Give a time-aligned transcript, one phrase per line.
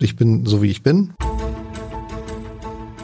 [0.00, 1.12] Ich bin so wie ich bin.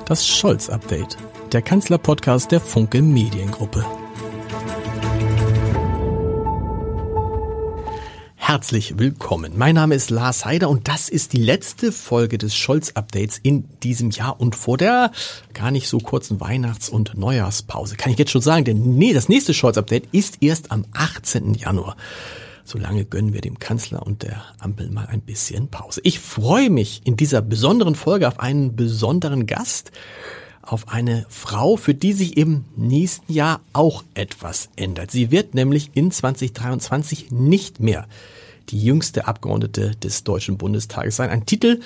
[0.07, 1.17] Das Scholz-Update,
[1.51, 3.85] der Kanzler-Podcast der Funke Mediengruppe.
[8.37, 9.55] Herzlich willkommen.
[9.57, 14.11] Mein Name ist Lars Heider und das ist die letzte Folge des Scholz-Updates in diesem
[14.11, 15.11] Jahr und vor der
[15.53, 17.97] gar nicht so kurzen Weihnachts- und Neujahrspause.
[17.97, 21.55] Kann ich jetzt schon sagen, denn nee, das nächste Scholz-Update ist erst am 18.
[21.55, 21.97] Januar.
[22.65, 26.01] Solange gönnen wir dem Kanzler und der Ampel mal ein bisschen Pause.
[26.03, 29.93] Ich freue mich in dieser besonderen Folge auf einen besonderen Gast,
[30.63, 35.11] auf eine Frau, für die sich im nächsten Jahr auch etwas ändert.
[35.11, 38.07] Sie wird nämlich in 2023 nicht mehr
[38.71, 41.29] die jüngste Abgeordnete des Deutschen Bundestages sein.
[41.29, 41.81] Ein Titel,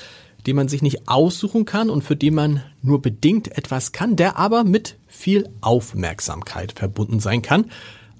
[0.47, 4.37] den man sich nicht aussuchen kann und für den man nur bedingt etwas kann, der
[4.38, 7.66] aber mit viel Aufmerksamkeit verbunden sein kann.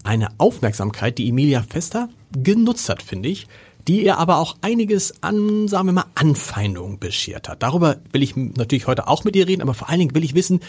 [0.03, 3.47] Eine Aufmerksamkeit, die Emilia Fester genutzt hat, finde ich,
[3.87, 7.63] die ihr aber auch einiges an, sagen wir mal, Anfeindungen beschert hat.
[7.63, 10.35] Darüber will ich natürlich heute auch mit ihr reden, aber vor allen Dingen will ich
[10.35, 10.61] wissen,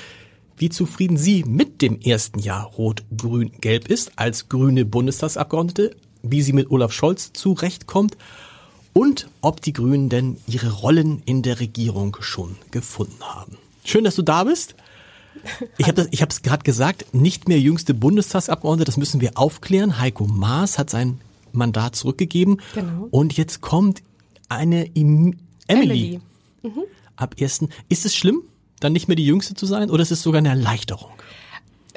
[0.57, 6.69] wie zufrieden sie mit dem ersten Jahr Rot-Grün-Gelb ist als grüne Bundestagsabgeordnete, wie sie mit
[6.69, 8.17] Olaf Scholz zurechtkommt
[8.91, 13.57] und ob die Grünen denn ihre Rollen in der Regierung schon gefunden haben.
[13.85, 14.75] Schön, dass du da bist.
[15.77, 19.99] Ich habe es gerade gesagt, nicht mehr jüngste Bundestagsabgeordnete, das müssen wir aufklären.
[19.99, 21.21] Heiko Maas hat sein
[21.55, 22.61] Mandat zurückgegeben.
[22.73, 23.07] Genau.
[23.11, 24.03] Und jetzt kommt
[24.47, 26.15] eine Em Emily.
[26.15, 26.21] Emily.
[26.63, 26.83] Mhm.
[27.15, 27.69] Ab ersten.
[27.89, 28.43] Ist es schlimm,
[28.79, 31.11] dann nicht mehr die Jüngste zu sein oder ist es sogar eine Erleichterung?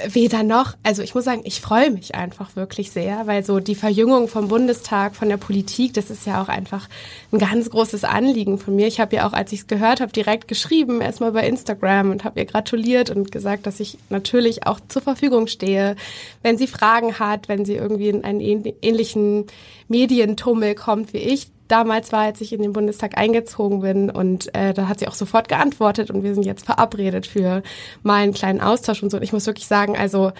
[0.08, 0.74] Weder noch.
[0.82, 4.48] Also ich muss sagen, ich freue mich einfach wirklich sehr, weil so die Verjüngung vom
[4.48, 6.88] Bundestag, von der Politik, das ist ja auch einfach
[7.30, 8.86] ein ganz großes Anliegen von mir.
[8.86, 12.24] Ich habe ja auch, als ich es gehört habe, direkt geschrieben, erstmal bei Instagram und
[12.24, 15.96] habe ihr gratuliert und gesagt, dass ich natürlich auch zur Verfügung stehe,
[16.42, 19.46] wenn sie Fragen hat, wenn sie irgendwie in einen ähnlichen
[19.88, 24.10] Medientummel kommt wie ich, damals war, als ich in den Bundestag eingezogen bin.
[24.10, 27.62] Und äh, da hat sie auch sofort geantwortet und wir sind jetzt verabredet für
[28.02, 29.16] mal einen kleinen Austausch und so.
[29.16, 30.32] Und ich muss wirklich sagen, also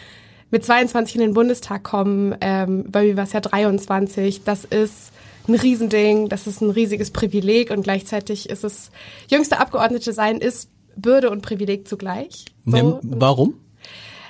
[0.51, 5.13] mit 22 in den Bundestag kommen, ähm, bei mir war es ja 23, das ist
[5.49, 8.91] ein Riesending, das ist ein riesiges Privileg und gleichzeitig ist es,
[9.29, 12.45] jüngste Abgeordnete sein ist Bürde und Privileg zugleich.
[12.67, 13.01] So.
[13.03, 13.55] Warum?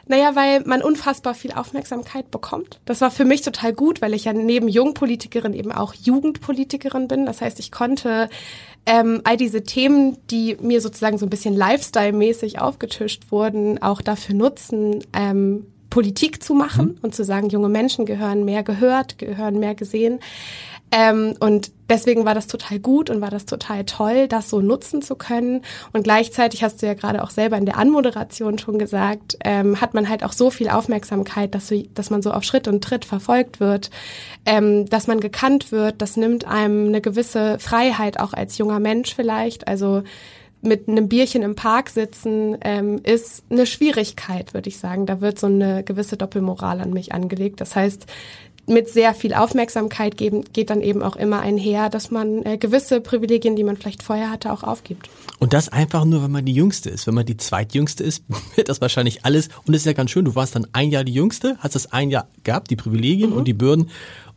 [0.06, 2.80] Naja, weil man unfassbar viel Aufmerksamkeit bekommt.
[2.84, 7.26] Das war für mich total gut, weil ich ja neben Jungpolitikerin eben auch Jugendpolitikerin bin.
[7.26, 8.28] Das heißt, ich konnte
[8.84, 14.34] ähm, all diese Themen, die mir sozusagen so ein bisschen Lifestyle-mäßig aufgetischt wurden, auch dafür
[14.34, 16.98] nutzen, ähm, Politik zu machen mhm.
[17.02, 20.20] und zu sagen, junge Menschen gehören mehr gehört, gehören mehr gesehen.
[20.92, 25.00] Ähm, und deswegen war das total gut und war das total toll, das so nutzen
[25.00, 25.62] zu können.
[25.94, 29.94] Und gleichzeitig hast du ja gerade auch selber in der Anmoderation schon gesagt, ähm, hat
[29.94, 33.06] man halt auch so viel Aufmerksamkeit, dass, du, dass man so auf Schritt und Tritt
[33.06, 33.90] verfolgt wird,
[34.44, 36.02] ähm, dass man gekannt wird.
[36.02, 39.68] Das nimmt einem eine gewisse Freiheit auch als junger Mensch vielleicht.
[39.68, 40.02] Also
[40.62, 45.06] mit einem Bierchen im Park sitzen ähm, ist eine Schwierigkeit, würde ich sagen.
[45.06, 47.60] Da wird so eine gewisse Doppelmoral an mich angelegt.
[47.60, 48.06] Das heißt,
[48.66, 53.00] mit sehr viel Aufmerksamkeit geben, geht dann eben auch immer einher, dass man äh, gewisse
[53.00, 55.08] Privilegien, die man vielleicht vorher hatte, auch aufgibt.
[55.40, 57.06] Und das einfach nur, wenn man die Jüngste ist.
[57.06, 58.24] Wenn man die Zweitjüngste ist,
[58.56, 59.48] wird das wahrscheinlich alles.
[59.66, 61.92] Und es ist ja ganz schön, du warst dann ein Jahr die Jüngste, hast das
[61.92, 63.36] ein Jahr gehabt, die Privilegien mhm.
[63.36, 63.90] und die Bürden.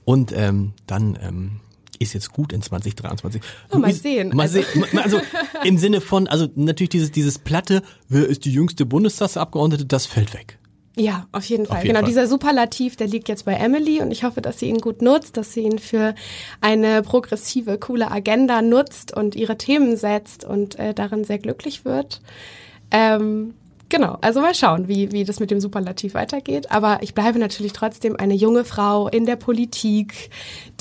[0.06, 1.52] Und ähm, dann ähm,
[2.00, 3.42] ist jetzt gut in 2023.
[3.72, 4.30] Oh, mal sehen.
[4.30, 4.62] Mal also.
[4.62, 4.86] sehen.
[4.98, 5.22] Also
[5.64, 10.34] im Sinne von, also natürlich dieses, dieses Platte, wer ist die jüngste Bundestagsabgeordnete, das fällt
[10.34, 10.58] weg.
[10.98, 11.78] Ja, auf jeden Fall.
[11.78, 12.08] Auf jeden genau, Fall.
[12.08, 15.36] dieser Superlativ, der liegt jetzt bei Emily und ich hoffe, dass sie ihn gut nutzt,
[15.36, 16.16] dass sie ihn für
[16.62, 22.22] eine progressive, coole Agenda nutzt und ihre Themen setzt und äh, darin sehr glücklich wird.
[22.92, 23.56] Ähm,
[23.90, 26.72] Genau, also mal schauen, wie, wie das mit dem Superlativ weitergeht.
[26.72, 30.32] Aber ich bleibe natürlich trotzdem eine junge Frau in der Politik,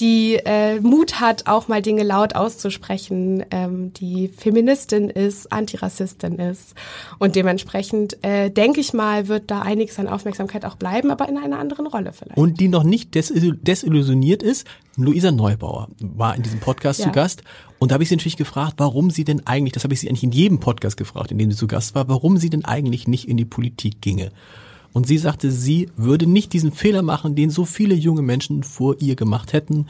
[0.01, 6.75] die äh, Mut hat, auch mal Dinge laut auszusprechen, ähm, die Feministin ist, Antirassistin ist.
[7.19, 11.37] Und dementsprechend, äh, denke ich mal, wird da einiges an Aufmerksamkeit auch bleiben, aber in
[11.37, 12.39] einer anderen Rolle vielleicht.
[12.39, 17.06] Und die noch nicht desillusioniert ist, Luisa Neubauer war in diesem Podcast ja.
[17.06, 17.43] zu Gast
[17.78, 20.09] und da habe ich sie natürlich gefragt, warum sie denn eigentlich, das habe ich sie
[20.09, 23.08] eigentlich in jedem Podcast gefragt, in dem sie zu Gast war, warum sie denn eigentlich
[23.08, 24.31] nicht in die Politik ginge.
[24.93, 28.96] Und sie sagte, sie würde nicht diesen Fehler machen, den so viele junge Menschen vor
[29.00, 29.87] ihr gemacht hätten,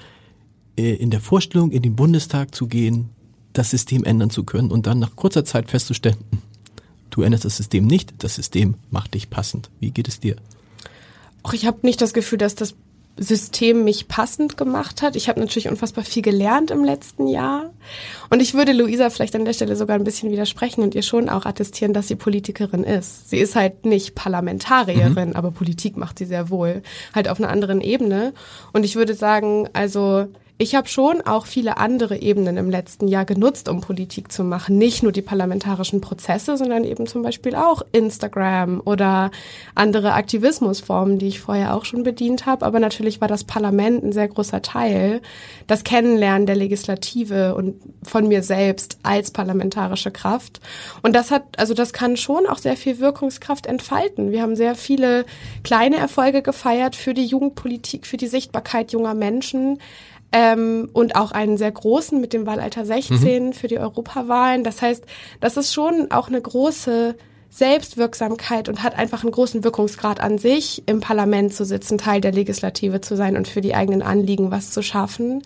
[0.78, 3.10] äh, in der Vorstellung, in den Bundestag zu gehen,
[3.52, 6.38] das System ändern zu können und dann nach kurzer Zeit festzustellen, hm,
[7.10, 9.70] du änderst das System nicht, das System macht dich passend.
[9.78, 10.36] Wie geht es dir?
[11.42, 12.74] Ach, ich habe nicht das Gefühl, dass das
[13.16, 15.14] System mich passend gemacht hat.
[15.14, 17.72] Ich habe natürlich unfassbar viel gelernt im letzten Jahr.
[18.28, 21.28] Und ich würde Luisa vielleicht an der Stelle sogar ein bisschen widersprechen und ihr schon
[21.28, 23.30] auch attestieren, dass sie Politikerin ist.
[23.30, 25.36] Sie ist halt nicht Parlamentarierin, mhm.
[25.36, 26.82] aber Politik macht sie sehr wohl,
[27.14, 28.34] halt auf einer anderen Ebene.
[28.72, 33.24] Und ich würde sagen, also ich habe schon auch viele andere Ebenen im letzten Jahr
[33.24, 34.78] genutzt, um Politik zu machen.
[34.78, 39.32] Nicht nur die parlamentarischen Prozesse, sondern eben zum Beispiel auch Instagram oder
[39.74, 42.64] andere Aktivismusformen, die ich vorher auch schon bedient habe.
[42.64, 45.22] Aber natürlich war das Parlament ein sehr großer Teil.
[45.66, 47.74] Das Kennenlernen der Legislative und
[48.04, 50.60] von mir selbst als parlamentarische Kraft.
[51.02, 54.30] Und das hat, also das kann schon auch sehr viel Wirkungskraft entfalten.
[54.30, 55.26] Wir haben sehr viele
[55.64, 59.80] kleine Erfolge gefeiert für die Jugendpolitik, für die Sichtbarkeit junger Menschen
[60.34, 63.52] ähm, und auch einen sehr großen mit dem Wahlalter 16 mhm.
[63.52, 64.64] für die Europawahlen.
[64.64, 65.04] Das heißt,
[65.40, 67.14] das ist schon auch eine große
[67.50, 72.32] Selbstwirksamkeit und hat einfach einen großen Wirkungsgrad an sich, im Parlament zu sitzen, Teil der
[72.32, 75.44] Legislative zu sein und für die eigenen Anliegen was zu schaffen.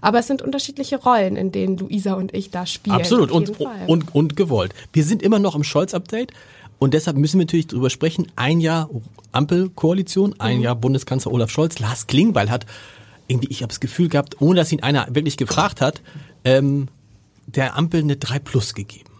[0.00, 2.96] Aber es sind unterschiedliche Rollen, in denen Luisa und ich da spielen.
[2.96, 3.52] Absolut und,
[3.86, 4.74] und, und gewollt.
[4.92, 6.32] Wir sind immer noch im Scholz-Update.
[6.80, 8.26] Und deshalb müssen wir natürlich drüber sprechen.
[8.34, 8.90] Ein Jahr
[9.30, 10.62] Ampelkoalition, ein mhm.
[10.64, 11.78] Jahr Bundeskanzler Olaf Scholz.
[11.78, 12.66] Lars Klingbeil hat
[13.26, 16.02] irgendwie, ich habe das Gefühl gehabt, ohne dass ihn einer wirklich gefragt hat,
[16.44, 16.88] ähm,
[17.46, 19.10] der Ampel eine 3 Plus gegeben.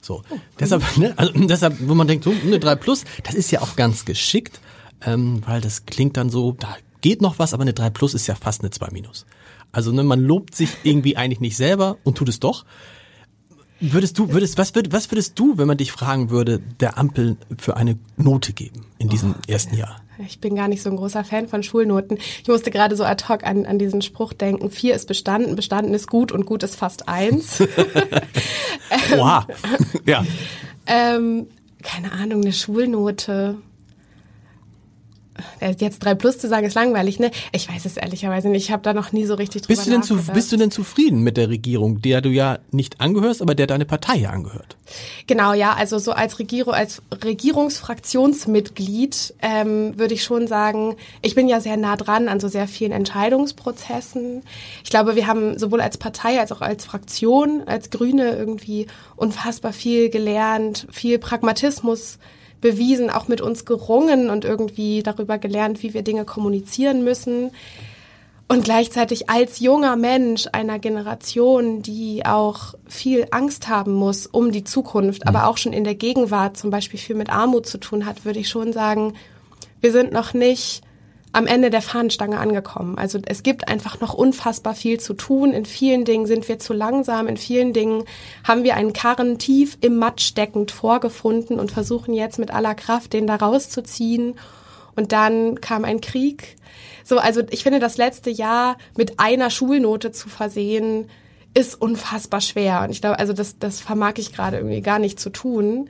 [0.00, 0.38] So, oh.
[0.58, 3.76] deshalb, ne, also deshalb, wo man denkt, so eine 3 Plus, das ist ja auch
[3.76, 4.60] ganz geschickt,
[5.02, 8.26] ähm, weil das klingt dann so, da geht noch was, aber eine 3 Plus ist
[8.26, 9.26] ja fast eine 2 Minus.
[9.72, 12.64] Also ne, man lobt sich irgendwie eigentlich nicht selber und tut es doch.
[13.80, 17.36] Würdest du, würdest, was, würd, was würdest du, wenn man dich fragen würde, der Ampel
[17.58, 20.00] für eine Note geben in diesem oh, ersten Jahr?
[20.26, 22.18] Ich bin gar nicht so ein großer Fan von Schulnoten.
[22.42, 24.70] Ich musste gerade so ad hoc an, an diesen Spruch denken.
[24.70, 27.62] Vier ist bestanden, bestanden ist gut und gut ist fast eins.
[29.16, 29.46] Oha.
[30.06, 30.24] ja.
[30.86, 31.46] Ähm,
[31.82, 33.58] keine Ahnung, eine Schulnote.
[35.60, 37.30] Äh, jetzt drei plus zu sagen ist langweilig, ne?
[37.52, 38.64] Ich weiß es ehrlicherweise nicht.
[38.64, 40.70] Ich habe da noch nie so richtig drüber bist du denn zu, Bist du denn
[40.70, 44.76] zufrieden mit der Regierung, der du ja nicht angehörst, aber der deine Partei ja angehört?
[45.26, 45.74] Genau, ja.
[45.74, 51.76] Also so als Regierung, als Regierungsfraktionsmitglied ähm, würde ich schon sagen, ich bin ja sehr
[51.76, 54.42] nah dran an so sehr vielen Entscheidungsprozessen.
[54.84, 58.86] Ich glaube, wir haben sowohl als Partei als auch als Fraktion, als Grüne irgendwie
[59.16, 62.18] unfassbar viel gelernt, viel Pragmatismus
[62.60, 67.50] bewiesen, auch mit uns gerungen und irgendwie darüber gelernt, wie wir Dinge kommunizieren müssen.
[68.50, 74.64] Und gleichzeitig als junger Mensch einer Generation, die auch viel Angst haben muss um die
[74.64, 75.44] Zukunft, aber mhm.
[75.44, 78.48] auch schon in der Gegenwart zum Beispiel viel mit Armut zu tun hat, würde ich
[78.48, 79.12] schon sagen,
[79.82, 80.82] wir sind noch nicht
[81.32, 82.96] am Ende der Fahnenstange angekommen.
[82.98, 85.52] Also es gibt einfach noch unfassbar viel zu tun.
[85.52, 87.28] In vielen Dingen sind wir zu langsam.
[87.28, 88.04] In vielen Dingen
[88.44, 93.12] haben wir einen Karren tief im Matsch steckend vorgefunden und versuchen jetzt mit aller Kraft,
[93.12, 94.34] den da rauszuziehen.
[94.96, 96.56] Und dann kam ein Krieg.
[97.04, 101.08] So, also ich finde, das letzte Jahr mit einer Schulnote zu versehen,
[101.54, 102.82] ist unfassbar schwer.
[102.82, 105.88] Und ich glaube, also das, das vermag ich gerade irgendwie gar nicht zu tun.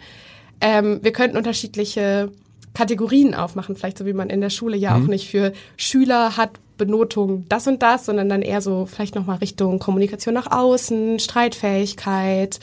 [0.60, 2.32] Ähm, wir könnten unterschiedliche
[2.74, 5.04] Kategorien aufmachen, vielleicht so wie man in der Schule ja mhm.
[5.04, 9.38] auch nicht für Schüler hat Benotung das und das, sondern dann eher so vielleicht nochmal
[9.38, 12.60] Richtung Kommunikation nach außen, Streitfähigkeit,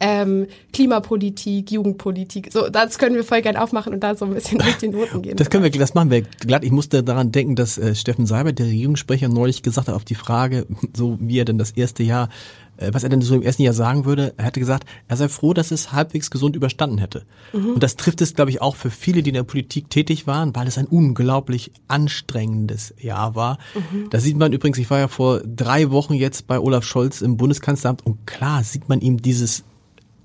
[0.00, 2.50] ähm, Klimapolitik, Jugendpolitik.
[2.52, 5.22] So, das können wir voll gern aufmachen und da so ein bisschen durch die Noten
[5.22, 5.28] gehen.
[5.38, 6.64] Das können wir, das machen wir glatt.
[6.64, 10.14] Ich musste daran denken, dass äh, Steffen Seibert, der Regierungssprecher, neulich gesagt hat auf die
[10.14, 10.66] Frage,
[10.96, 12.28] so wie er denn das erste Jahr
[12.92, 15.52] was er denn so im ersten Jahr sagen würde, er hätte gesagt, er sei froh,
[15.52, 17.24] dass es halbwegs gesund überstanden hätte.
[17.52, 17.74] Mhm.
[17.74, 20.54] Und das trifft es, glaube ich, auch für viele, die in der Politik tätig waren,
[20.54, 23.58] weil es ein unglaublich anstrengendes Jahr war.
[23.74, 24.10] Mhm.
[24.10, 27.36] Da sieht man übrigens, ich war ja vor drei Wochen jetzt bei Olaf Scholz im
[27.36, 29.64] Bundeskanzleramt und klar sieht man ihm dieses,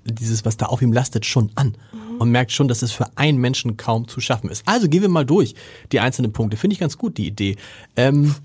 [0.04, 1.76] dieses, was da auf ihm lastet, schon an.
[1.92, 2.18] Mhm.
[2.18, 4.62] Und merkt schon, dass es für einen Menschen kaum zu schaffen ist.
[4.66, 5.54] Also gehen wir mal durch
[5.90, 6.56] die einzelnen Punkte.
[6.56, 7.56] Finde ich ganz gut, die Idee.
[7.96, 8.36] Ähm,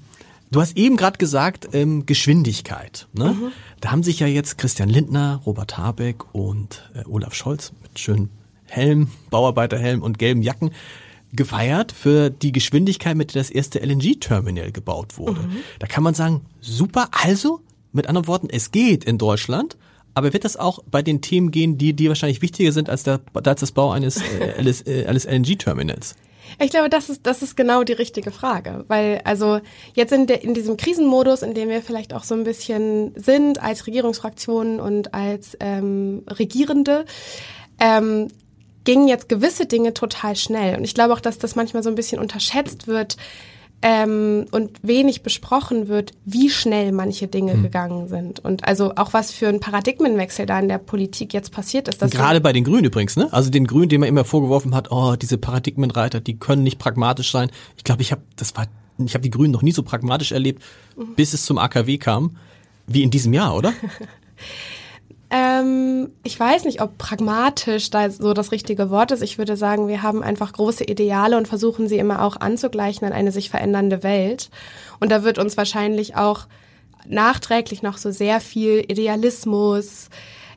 [0.51, 3.07] Du hast eben gerade gesagt, ähm, Geschwindigkeit.
[3.13, 3.35] Ne?
[3.39, 3.51] Mhm.
[3.81, 8.29] Da haben sich ja jetzt Christian Lindner, Robert Habeck und äh, Olaf Scholz mit schönen
[8.65, 10.71] Helm, Bauarbeiterhelm und gelben Jacken
[11.31, 15.41] gefeiert für die Geschwindigkeit, mit der das erste LNG-Terminal gebaut wurde.
[15.41, 15.57] Mhm.
[15.77, 19.77] Da kann man sagen, super, also mit anderen Worten, es geht in Deutschland,
[20.15, 23.21] aber wird das auch bei den Themen gehen, die, die wahrscheinlich wichtiger sind als, der,
[23.33, 26.15] als das Bau eines, äh, eines, äh, eines LNG-Terminals?
[26.57, 29.59] Ich glaube, das ist, das ist genau die richtige Frage, weil also
[29.93, 33.61] jetzt in, der, in diesem Krisenmodus, in dem wir vielleicht auch so ein bisschen sind
[33.61, 37.05] als Regierungsfraktionen und als ähm, Regierende,
[37.79, 38.29] ähm,
[38.83, 40.77] gingen jetzt gewisse Dinge total schnell.
[40.77, 43.17] Und ich glaube auch, dass das manchmal so ein bisschen unterschätzt wird,
[43.81, 47.63] ähm, und wenig besprochen wird, wie schnell manche Dinge mhm.
[47.63, 48.39] gegangen sind.
[48.39, 51.99] Und also auch was für ein Paradigmenwechsel da in der Politik jetzt passiert ist.
[52.11, 53.31] Gerade bei den Grünen übrigens, ne?
[53.31, 57.31] Also den Grünen, dem man immer vorgeworfen hat, oh, diese Paradigmenreiter, die können nicht pragmatisch
[57.31, 57.49] sein.
[57.77, 58.67] Ich glaube, ich habe, das war,
[58.97, 60.61] ich habe die Grünen noch nie so pragmatisch erlebt,
[60.97, 61.15] mhm.
[61.15, 62.35] bis es zum AKW kam,
[62.87, 63.73] wie in diesem Jahr, oder?
[65.31, 69.21] Ähm, ich weiß nicht, ob pragmatisch da so das richtige Wort ist.
[69.21, 73.13] Ich würde sagen, wir haben einfach große Ideale und versuchen sie immer auch anzugleichen an
[73.13, 74.49] eine sich verändernde Welt.
[74.99, 76.47] Und da wird uns wahrscheinlich auch
[77.07, 80.09] nachträglich noch so sehr viel Idealismus,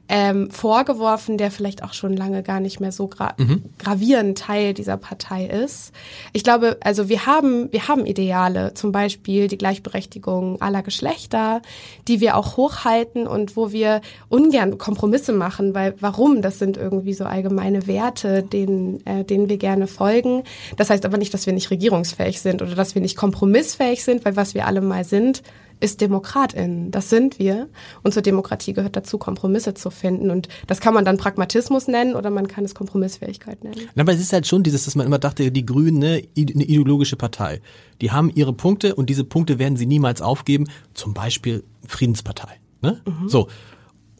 [0.09, 3.62] ähm, vorgeworfen, der vielleicht auch schon lange gar nicht mehr so gra mhm.
[3.78, 5.92] gravierend Teil dieser Partei ist.
[6.32, 11.62] Ich glaube, also wir haben, wir haben Ideale, zum Beispiel die Gleichberechtigung aller Geschlechter,
[12.09, 16.42] die wir auch hochhalten und wo wir ungern Kompromisse machen, weil warum?
[16.42, 20.42] Das sind irgendwie so allgemeine Werte, denen, äh, denen wir gerne folgen.
[20.76, 24.25] Das heißt aber nicht, dass wir nicht regierungsfähig sind oder dass wir nicht kompromissfähig sind,
[24.25, 25.42] weil was wir alle mal sind,
[25.83, 26.91] ist DemokratInnen.
[26.91, 27.69] Das sind wir.
[28.03, 30.31] Und zur Demokratie gehört dazu, Kompromisse zu finden.
[30.31, 33.89] Und das kann man dann Pragmatismus nennen oder man kann es Kompromissfähigkeit nennen.
[33.97, 37.17] Aber es ist halt schon dieses, dass man immer dachte, die Grünen, ne, eine ideologische
[37.17, 37.61] Partei.
[38.01, 40.69] Die haben ihre Punkte und diese Punkte werden sie niemals aufgeben.
[40.95, 42.61] Zum Beispiel Friedenspartei.
[42.81, 43.01] Ne?
[43.05, 43.29] Mhm.
[43.29, 43.49] So.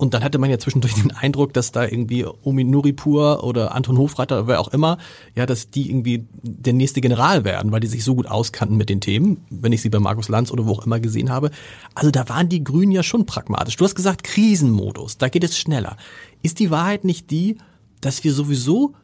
[0.03, 3.97] Und dann hatte man ja zwischendurch den Eindruck, dass da irgendwie Omi Nuripur oder Anton
[3.97, 4.99] Hofreiter oder wer auch immer,
[5.37, 8.89] ja, dass die irgendwie der nächste General werden, weil die sich so gut auskannten mit
[8.89, 11.53] den Themen, wenn ich sie bei Markus Lanz oder wo auch immer gesehen habe.
[11.95, 13.77] Also da waren die Grünen ja schon pragmatisch.
[13.77, 15.97] Du hast gesagt Krisenmodus, da geht es schneller.
[16.43, 17.59] Ist die Wahrheit nicht die,
[18.01, 18.95] dass wir sowieso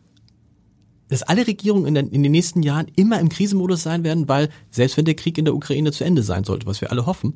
[1.11, 4.51] dass alle Regierungen in, den, in den nächsten Jahren immer im Krisenmodus sein werden, weil
[4.71, 7.33] selbst wenn der Krieg in der Ukraine zu Ende sein sollte, was wir alle hoffen,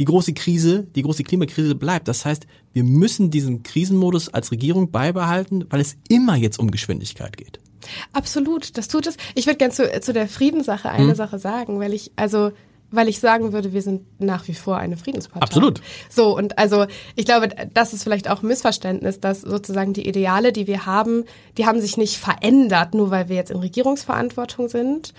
[0.00, 2.08] die große Krise, die große Klimakrise bleibt.
[2.08, 7.36] Das heißt, wir müssen diesen Krisenmodus als Regierung beibehalten, weil es immer jetzt um Geschwindigkeit
[7.36, 7.60] geht.
[8.12, 9.16] Absolut, das tut es.
[9.34, 11.14] Ich würde gerne zu, zu der Friedenssache eine hm.
[11.14, 12.50] Sache sagen, weil ich, also
[12.90, 15.44] weil ich sagen würde, wir sind nach wie vor eine Friedenspartei.
[15.44, 15.80] Absolut.
[16.08, 20.52] So, und also ich glaube, das ist vielleicht auch ein Missverständnis, dass sozusagen die Ideale,
[20.52, 21.24] die wir haben,
[21.56, 25.14] die haben sich nicht verändert, nur weil wir jetzt in Regierungsverantwortung sind.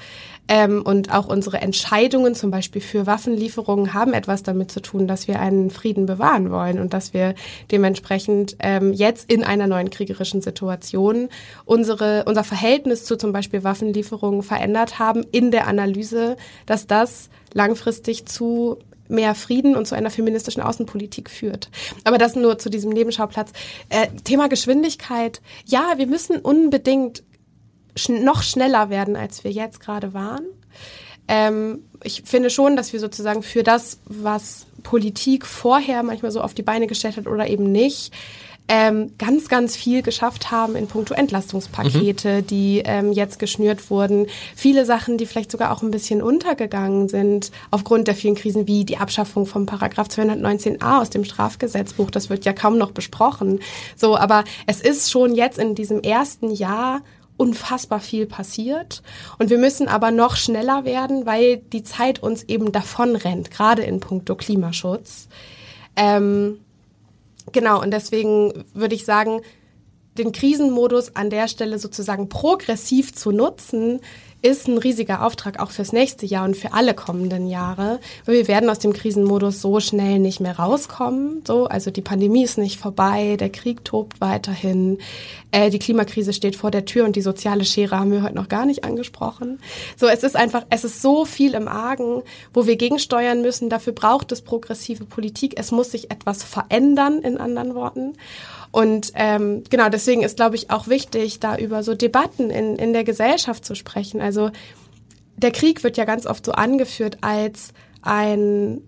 [0.47, 5.27] Ähm, und auch unsere Entscheidungen zum Beispiel für Waffenlieferungen haben etwas damit zu tun, dass
[5.27, 7.35] wir einen Frieden bewahren wollen und dass wir
[7.71, 11.29] dementsprechend ähm, jetzt in einer neuen kriegerischen Situation
[11.65, 18.25] unsere, unser Verhältnis zu zum Beispiel Waffenlieferungen verändert haben in der Analyse, dass das langfristig
[18.25, 18.77] zu
[19.11, 21.69] mehr Frieden und zu einer feministischen Außenpolitik führt.
[22.03, 23.51] Aber das nur zu diesem Nebenschauplatz.
[23.89, 25.41] Äh, Thema Geschwindigkeit.
[25.65, 27.23] Ja, wir müssen unbedingt
[27.95, 30.45] schn noch schneller werden, als wir jetzt gerade waren.
[31.27, 36.53] Ähm, ich finde schon, dass wir sozusagen für das, was Politik vorher manchmal so auf
[36.53, 38.11] die Beine gestellt hat oder eben nicht,
[38.67, 42.47] ähm, ganz, ganz viel geschafft haben in puncto Entlastungspakete, mhm.
[42.47, 44.27] die ähm, jetzt geschnürt wurden.
[44.55, 48.85] Viele Sachen, die vielleicht sogar auch ein bisschen untergegangen sind aufgrund der vielen Krisen, wie
[48.85, 52.11] die Abschaffung vom Paragraph 219a aus dem Strafgesetzbuch.
[52.11, 53.59] Das wird ja kaum noch besprochen.
[53.97, 57.01] So, aber es ist schon jetzt in diesem ersten Jahr
[57.41, 59.01] unfassbar viel passiert.
[59.39, 63.81] Und wir müssen aber noch schneller werden, weil die Zeit uns eben davon rennt, gerade
[63.83, 65.27] in puncto Klimaschutz.
[65.95, 66.59] Ähm,
[67.51, 69.41] Genau, und deswegen würde ich sagen,
[70.17, 74.01] den Krisenmodus an der Stelle sozusagen progressiv zu nutzen,
[74.41, 77.99] ist ein riesiger Auftrag auch fürs nächste Jahr und für alle kommenden Jahre.
[78.25, 81.43] Weil wir werden aus dem Krisenmodus so schnell nicht mehr rauskommen.
[81.45, 84.97] So, also die Pandemie ist nicht vorbei, der Krieg tobt weiterhin,
[85.51, 88.47] äh, die Klimakrise steht vor der Tür und die soziale Schere haben wir heute noch
[88.47, 89.59] gar nicht angesprochen.
[89.97, 93.69] So, es ist einfach, es ist so viel im Argen, wo wir gegensteuern müssen.
[93.69, 95.53] Dafür braucht es progressive Politik.
[95.57, 98.13] Es muss sich etwas verändern, in anderen Worten.
[98.71, 102.93] Und ähm, genau, deswegen ist, glaube ich, auch wichtig, da über so Debatten in, in
[102.93, 104.21] der Gesellschaft zu sprechen.
[104.21, 104.51] Also
[105.35, 108.81] der Krieg wird ja ganz oft so angeführt als ein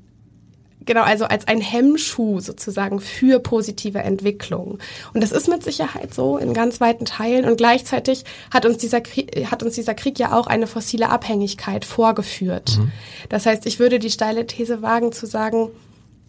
[0.86, 4.80] genau, also als ein Hemmschuh sozusagen für positive Entwicklung.
[5.14, 7.46] Und das ist mit Sicherheit so in ganz weiten Teilen.
[7.46, 11.86] Und gleichzeitig hat uns dieser Krieg, hat uns dieser Krieg ja auch eine fossile Abhängigkeit
[11.86, 12.78] vorgeführt.
[12.78, 12.92] Mhm.
[13.30, 15.70] Das heißt, ich würde die steile These wagen zu sagen,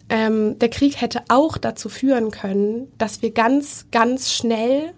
[0.09, 4.93] ähm, der Krieg hätte auch dazu führen können, dass wir ganz, ganz schnell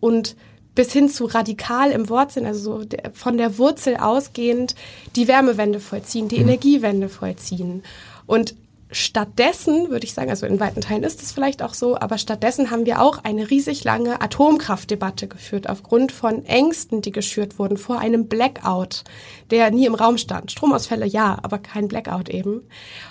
[0.00, 0.36] und
[0.74, 4.74] bis hin zu radikal im Wortsinn, also so der, von der Wurzel ausgehend,
[5.16, 6.48] die Wärmewende vollziehen, die mhm.
[6.48, 7.82] Energiewende vollziehen.
[8.26, 8.54] Und
[8.92, 12.70] Stattdessen würde ich sagen, also in weiten Teilen ist es vielleicht auch so, aber stattdessen
[12.70, 17.98] haben wir auch eine riesig lange Atomkraftdebatte geführt aufgrund von Ängsten, die geschürt wurden vor
[17.98, 19.04] einem Blackout,
[19.50, 20.52] der nie im Raum stand.
[20.52, 22.68] Stromausfälle ja, aber kein Blackout eben.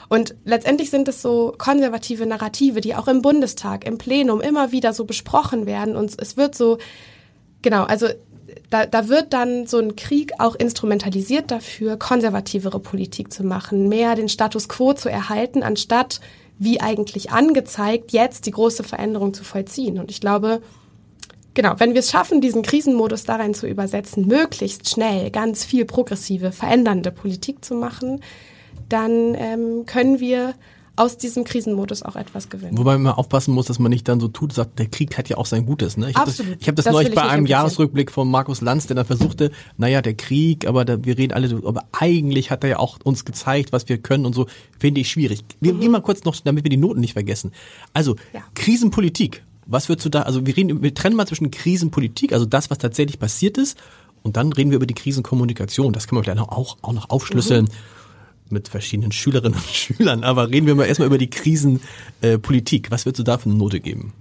[0.07, 4.93] Und letztendlich sind es so konservative Narrative, die auch im Bundestag, im Plenum immer wieder
[4.93, 6.77] so besprochen werden und es wird so
[7.61, 8.07] Genau, also
[8.69, 14.15] da, da wird dann so ein Krieg auch instrumentalisiert dafür, konservativere Politik zu machen, mehr
[14.15, 16.21] den Status quo zu erhalten, anstatt,
[16.57, 19.99] wie eigentlich angezeigt, jetzt die große Veränderung zu vollziehen.
[19.99, 20.61] Und ich glaube,
[21.53, 26.51] genau, wenn wir es schaffen, diesen Krisenmodus darin zu übersetzen, möglichst schnell ganz viel progressive,
[26.51, 28.21] verändernde Politik zu machen,
[28.89, 30.53] dann ähm, können wir
[31.01, 32.77] aus diesem Krisenmodus auch etwas gewinnen.
[32.77, 35.37] Wobei man aufpassen muss, dass man nicht dann so tut, sagt, der Krieg hat ja
[35.37, 35.97] auch sein Gutes.
[35.97, 36.11] Ne?
[36.11, 37.47] Ich habe das, ich hab das, Das neulich bei einem.
[37.47, 41.59] Jahresrückblick von Markus Lanz, der dann versuchte, naja, der Krieg, aber da, wir reden alle,
[41.65, 44.45] aber eigentlich hat er ja auch uns gezeigt, was wir können und so,
[44.79, 45.43] finde ich schwierig.
[45.59, 47.51] Wir gehen mal kurz noch, damit wir die Noten nicht vergessen.
[47.93, 48.17] Also, Mhm.
[48.33, 48.41] Ja.
[48.53, 49.43] Krisenpolitik.
[49.65, 52.77] Was würdest du da, also wir reden, wir trennen mal zwischen Krisenpolitik, also das, was
[52.77, 53.77] tatsächlich passiert ist,
[54.23, 55.93] und dann reden wir über die Krisenkommunikation.
[55.93, 57.69] Das kann man vielleicht auch, auch noch aufschlüsseln
[58.51, 60.23] mit verschiedenen Schülerinnen und Schülern.
[60.23, 62.87] Aber reden wir mal erstmal über die Krisenpolitik.
[62.87, 62.91] Äh.
[62.91, 64.13] Was würdest du da für eine Note geben?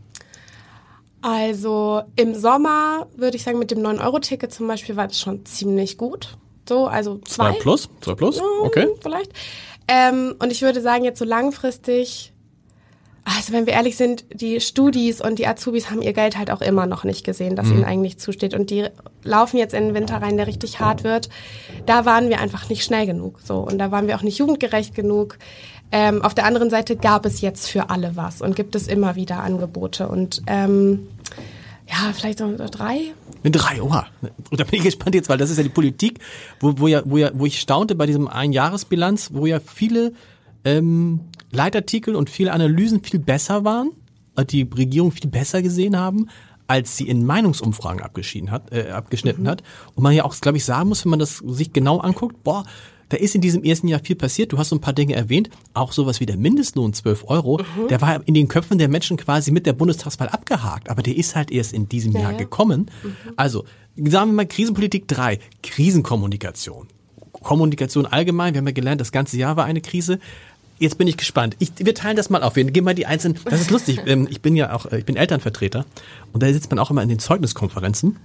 [1.22, 5.98] Also im Sommer würde ich sagen, mit dem 9-Euro-Ticket zum Beispiel war das schon ziemlich
[5.98, 6.36] gut.
[6.68, 7.52] So, also zwei.
[7.52, 7.88] Zwei plus?
[8.00, 8.40] Zwei plus?
[8.62, 8.88] Okay.
[9.02, 9.32] Vielleicht.
[9.88, 12.32] Ähm, und ich würde sagen, jetzt so langfristig,
[13.36, 16.60] also wenn wir ehrlich sind, die Studis und die Azubis haben ihr Geld halt auch
[16.60, 18.54] immer noch nicht gesehen, das ihnen eigentlich zusteht.
[18.54, 18.86] Und die
[19.22, 21.28] laufen jetzt in den Winter rein, der richtig hart wird.
[21.86, 23.40] Da waren wir einfach nicht schnell genug.
[23.44, 23.58] So.
[23.58, 25.38] Und da waren wir auch nicht jugendgerecht genug.
[25.92, 29.16] Ähm, auf der anderen Seite gab es jetzt für alle was und gibt es immer
[29.16, 30.08] wieder Angebote.
[30.08, 31.08] Und ähm,
[31.88, 33.12] ja, vielleicht so drei.
[33.42, 34.06] Eine drei, oha.
[34.50, 36.20] Und da bin ich gespannt jetzt, weil das ist ja die Politik,
[36.60, 40.12] wo, wo, ja, wo, ja, wo ich staunte bei diesem Einjahresbilanz, wo ja viele
[40.64, 41.20] ähm,
[41.50, 43.90] Leitartikel und viele Analysen viel besser waren,
[44.36, 46.28] äh, die Regierung viel besser gesehen haben,
[46.66, 49.62] als sie in Meinungsumfragen abgeschieden hat, äh, abgeschnitten hat.
[49.94, 52.64] Und man ja auch, glaube ich, sagen muss, wenn man das sich genau anguckt, boah,
[53.10, 54.52] da ist in diesem ersten Jahr viel passiert.
[54.52, 58.00] Du hast so ein paar Dinge erwähnt, auch sowas wie der Mindestlohn 12 Euro, der
[58.00, 61.50] war in den Köpfen der Menschen quasi mit der Bundestagswahl abgehakt, aber der ist halt
[61.50, 62.38] erst in diesem Jahr ja.
[62.38, 62.88] gekommen.
[63.34, 63.64] Also,
[63.96, 66.86] sagen wir mal Krisenpolitik 3, Krisenkommunikation.
[67.32, 70.20] Kommunikation allgemein, wir haben ja gelernt, das ganze Jahr war eine Krise.
[70.80, 71.56] Jetzt bin ich gespannt.
[71.58, 72.56] Ich, wir teilen das mal auf.
[72.56, 73.38] Wir gehen mal die einzelnen.
[73.44, 74.00] Das ist lustig.
[74.06, 75.84] Ähm, Ich bin ja auch, äh, ich bin Elternvertreter
[76.32, 78.16] und da sitzt man auch immer in den Zeugniskonferenzen.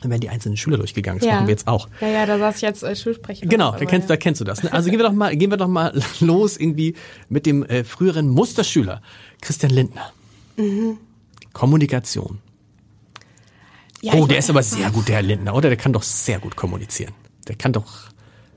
[0.00, 1.20] Dann werden die einzelnen Schüler durchgegangen.
[1.20, 1.88] Das machen wir jetzt auch.
[2.00, 3.48] Ja, ja, da saß ich jetzt äh, Schulsprecherin.
[3.48, 4.14] Genau, da kennst, ja.
[4.14, 4.62] da kennst du das.
[4.62, 4.72] Ne?
[4.72, 6.94] Also gehen wir doch mal, gehen wir doch mal los irgendwie
[7.28, 9.02] mit dem äh, früheren Musterschüler
[9.40, 10.12] Christian Lindner.
[11.52, 12.38] Kommunikation.
[14.02, 15.68] Ja, oh, der ist aber sehr gut, der Herr Lindner, oder?
[15.68, 17.12] Der kann doch sehr gut kommunizieren.
[17.48, 18.08] Der kann doch.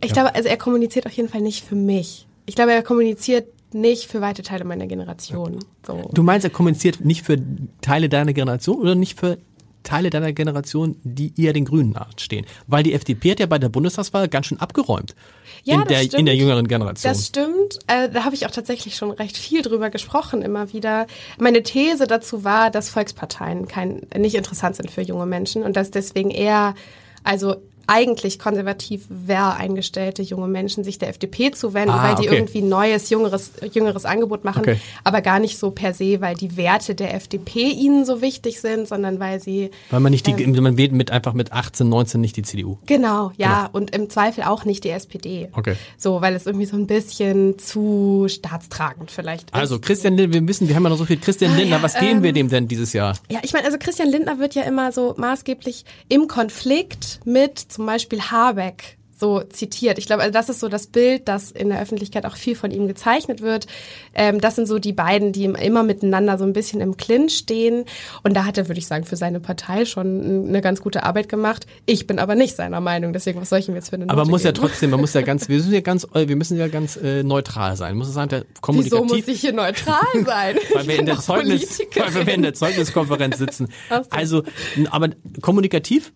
[0.03, 2.27] Ich glaube, also er kommuniziert auf jeden Fall nicht für mich.
[2.45, 5.59] Ich glaube, er kommuniziert nicht für weite Teile meiner Generation.
[5.85, 6.09] So.
[6.13, 7.37] Du meinst, er kommuniziert nicht für
[7.81, 9.37] Teile deiner Generation oder nicht für
[9.85, 12.45] Teile deiner Generation, die eher den Grünen nahestehen?
[12.67, 15.15] Weil die FDP hat ja bei der Bundestagswahl ganz schön abgeräumt.
[15.63, 16.27] Ja, in, der, in stimmt.
[16.27, 17.13] der jüngeren Generation.
[17.13, 17.79] Das stimmt.
[17.87, 21.07] Äh, da habe ich auch tatsächlich schon recht viel drüber gesprochen, immer wieder.
[21.39, 25.91] Meine These dazu war, dass Volksparteien kein, nicht interessant sind für junge Menschen und dass
[25.91, 26.75] deswegen eher,
[27.23, 27.55] also
[27.87, 32.37] eigentlich konservativ wer eingestellte junge Menschen sich der FDP zuwenden, Ah, weil die okay.
[32.37, 34.79] irgendwie ein neues, jüngeres, jüngeres Angebot machen, Okay.
[35.03, 38.87] aber gar nicht so per se, weil die Werte der FDP ihnen so wichtig sind,
[38.87, 40.61] sondern weil sie Weil man nicht die, Ähm.
[40.63, 42.77] man wählt mit einfach mit 18, 19 nicht die CDU.
[42.85, 45.49] Genau, ja, und im Zweifel auch nicht die SPD.
[45.53, 45.75] Okay.
[45.97, 49.53] So, weil es irgendwie so ein bisschen zu staatstragend vielleicht ist.
[49.53, 51.77] Also Christian Lindner, wir wissen, wir haben ja noch so viel Christian Ah, Lindner.
[51.77, 53.15] ja, Was geben ähm, wir dem denn dieses Jahr?
[53.29, 57.85] Ja, ich meine, also Christian Lindner wird ja immer so maßgeblich im Konflikt mit zum
[57.85, 59.97] Beispiel Habeck so zitiert.
[59.97, 62.71] Ich glaube, also das ist so das Bild, das in der Öffentlichkeit auch viel von
[62.71, 63.65] ihm gezeichnet wird.
[64.13, 67.85] Ähm, das sind so die beiden, die immer miteinander so ein bisschen im Clinch stehen.
[68.23, 71.29] Und da hat er, würde ich sagen, für seine Partei schon eine ganz gute Arbeit
[71.29, 71.65] gemacht.
[71.85, 74.19] Ich bin aber nicht seiner Meinung, deswegen was soll ich ihm jetzt für eine Note
[74.19, 74.67] Aber muss ja geben?
[74.67, 77.23] trotzdem, man muss ja ganz, wir müssen ja ganz, äh, wir müssen ja ganz äh,
[77.23, 77.95] neutral sein.
[77.95, 80.57] Muss sein, der Wieso muss ich hier neutral sein?
[80.73, 83.69] weil wir in der Zeugnis, weil wir in der Zeugniskonferenz sitzen.
[84.09, 84.43] Also,
[84.91, 85.09] aber
[85.41, 86.11] kommunikativ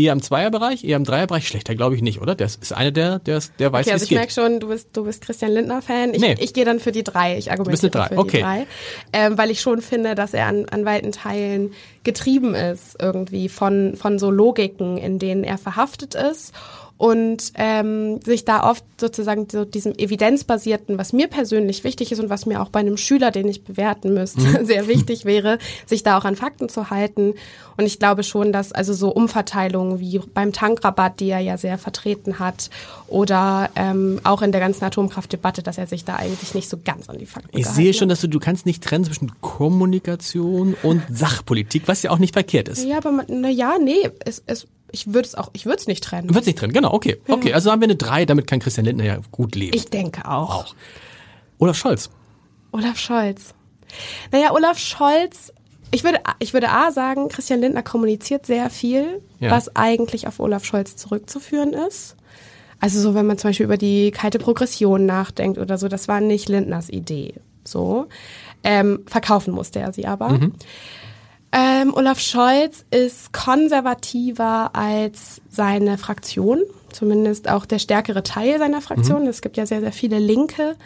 [0.00, 2.34] eher im Zweierbereich, eher im Dreierbereich, schlechter glaube ich nicht, oder?
[2.34, 5.04] Der ist einer der, der, der weiß, Okay, also ich merke schon, du bist, du
[5.04, 6.14] bist Christian Lindner-Fan.
[6.14, 6.36] Ich, Nee.
[6.38, 7.36] ich gehe dann für die drei.
[7.38, 8.36] Ich bist eine argumentiere Drei, für okay.
[8.38, 8.66] die drei.
[9.12, 13.94] Ähm, weil ich schon finde, dass er an, an weiten Teilen getrieben ist, irgendwie von,
[13.96, 16.54] von so Logiken, in denen er verhaftet ist.
[17.00, 22.28] Und ähm, sich da oft sozusagen so diesem evidenzbasierten, was mir persönlich wichtig ist und
[22.28, 24.64] was mir auch bei einem Schüler, den ich bewerten müsste, Mhm.
[24.66, 27.32] sehr wichtig wäre, sich da auch an Fakten zu halten.
[27.78, 31.78] Und ich glaube schon, dass also so Umverteilungen wie beim Tankrabatt, die er ja sehr
[31.78, 32.68] vertreten hat,
[33.08, 37.08] oder ähm, auch in der ganzen Atomkraftdebatte, dass er sich da eigentlich nicht so ganz
[37.08, 41.02] an die Fakten Ich sehe schon, dass du, du kannst nicht trennen zwischen Kommunikation und
[41.10, 42.84] Sachpolitik, was ja auch nicht verkehrt ist.
[42.84, 46.02] Ja, aber na ja, nee, es, es, ich würde es auch, ich würde es nicht
[46.04, 46.34] trennen.
[46.34, 47.18] Wird's nicht trennen, genau, okay.
[47.28, 49.76] Okay, also haben wir eine Drei, damit kann Christian Lindner ja gut leben.
[49.76, 50.64] Ich denke auch.
[50.66, 50.74] auch.
[51.58, 52.10] Olaf Scholz.
[52.72, 53.54] Olaf Scholz.
[54.32, 55.52] Naja, Olaf Scholz,
[55.90, 59.50] ich würde, ich würde A sagen, Christian Lindner kommuniziert sehr viel, Ja.
[59.50, 62.16] was eigentlich auf Olaf Scholz zurückzuführen ist.
[62.78, 66.20] Also so, wenn man zum Beispiel über die kalte Progression nachdenkt oder so, das war
[66.20, 67.34] nicht Lindners Idee.
[67.64, 68.06] So.
[68.62, 70.50] Ähm, verkaufen musste er sie aber.
[71.52, 76.60] Ähm, Olaf Scholz ist konservativer als seine Fraktion,
[76.92, 79.26] zumindest auch der stärkere Teil seiner Fraktion.
[79.26, 80.76] Es gibt ja sehr, sehr viele Linke.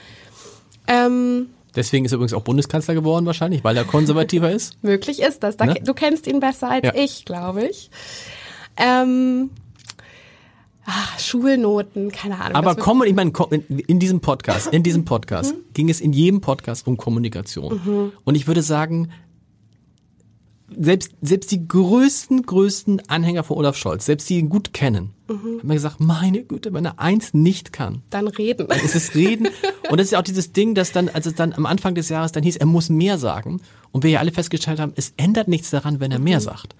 [0.87, 4.79] Ähm, Deswegen ist er übrigens auch Bundeskanzler geworden wahrscheinlich, weil er konservativer ist.
[4.83, 5.57] möglich ist das.
[5.57, 5.75] Da, Ne?
[5.85, 6.95] Du kennst ihn besser als Ja.
[6.95, 7.91] ich, glaube ich.
[8.77, 9.51] Ähm,
[10.87, 12.55] ach, Schulnoten, keine Ahnung.
[12.57, 13.33] Aber komm, ich meine,
[13.87, 15.59] in, diesem Podcast, in diesem Podcast Mhm.
[15.75, 18.13] ging es in jedem Podcast um Kommunikation.
[18.25, 19.11] Und ich würde sagen,
[20.77, 25.59] selbst, selbst die größten, größten Anhänger von Olaf Scholz, selbst die ihn gut kennen, Mhm.
[25.61, 28.67] haben mir gesagt, meine Güte, wenn er eins nicht kann, dann reden.
[28.71, 29.49] es ist Reden.
[29.91, 32.09] Und das ist ja auch dieses Ding, dass dann, als es dann am Anfang des
[32.11, 33.61] Jahres dann hieß, er muss mehr sagen.
[33.91, 36.75] Und wir ja alle festgestellt haben, es ändert nichts daran, wenn er mehr sagt.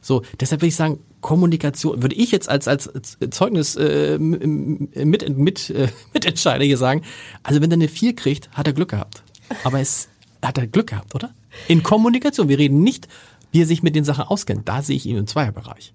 [0.00, 2.90] So, deshalb würde ich sagen, Kommunikation, würde ich jetzt als, als
[3.30, 7.02] Zeugnis äh, mit, mit, äh, Mitentscheider hier sagen,
[7.42, 9.22] also wenn er eine 4 kriegt, hat er Glück gehabt.
[9.64, 10.08] Aber es
[10.42, 11.34] hat er Glück gehabt, oder?
[11.68, 12.48] In Kommunikation.
[12.48, 13.08] Wir reden nicht,
[13.52, 14.68] wie er sich mit den Sachen auskennt.
[14.68, 15.92] Da sehe ich ihn im Zweierbereich.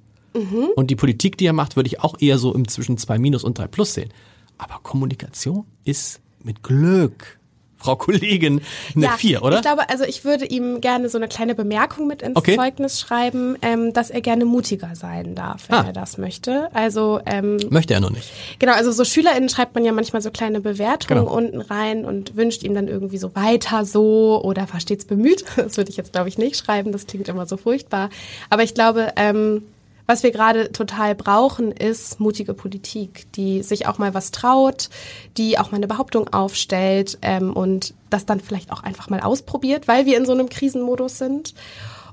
[0.75, 3.43] Und die Politik, die er macht, würde ich auch eher so im zwischen 2 Minus
[3.43, 4.09] und 3 Plus sehen.
[4.57, 7.39] Aber Kommunikation ist mit Glück,
[7.85, 8.61] Frau Kollegin,
[8.95, 9.57] eine 4, oder?
[9.57, 12.55] Ich glaube, also ich würde ihm gerne so eine kleine Bemerkung mit ins Okay.
[12.55, 15.83] Zeugnis schreiben, ähm, dass er gerne mutiger sein darf, wenn Ah.
[15.87, 16.69] er das möchte.
[16.73, 18.29] Also ähm, Möchte er noch nicht.
[18.59, 21.31] Genau, also so SchülerInnen schreibt man ja manchmal so kleine Bewertungen Genau.
[21.35, 25.45] unten rein und wünscht ihm dann irgendwie so weiter so oder war stets bemüht.
[25.55, 28.09] Das würde ich jetzt, glaube ich, nicht schreiben, das klingt immer so furchtbar.
[28.49, 29.63] Aber ich glaube, ähm,
[30.07, 34.89] was wir gerade total brauchen, ist mutige Politik, die sich auch mal was traut,
[35.37, 39.87] die auch mal eine Behauptung aufstellt ähm, und das dann vielleicht auch einfach mal ausprobiert,
[39.87, 41.53] weil wir in so einem Krisenmodus sind.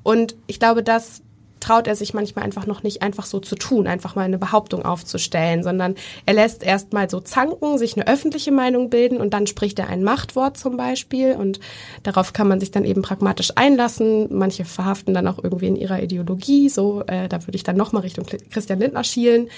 [0.02, 1.22] Und ich glaube, das
[1.62, 4.84] traut er sich manchmal einfach noch nicht einfach so zu tun, einfach mal eine Behauptung
[4.84, 5.94] aufzustellen, sondern
[6.26, 9.88] er lässt erst mal so zanken, sich eine öffentliche Meinung bilden und dann spricht er
[9.88, 11.60] ein Machtwort zum Beispiel und
[12.02, 14.26] darauf kann man sich dann eben pragmatisch einlassen.
[14.36, 18.02] Manche verhaften dann auch irgendwie in ihrer Ideologie, so äh, da würde ich dann nochmal
[18.02, 19.48] Richtung Christian Lindner schielen.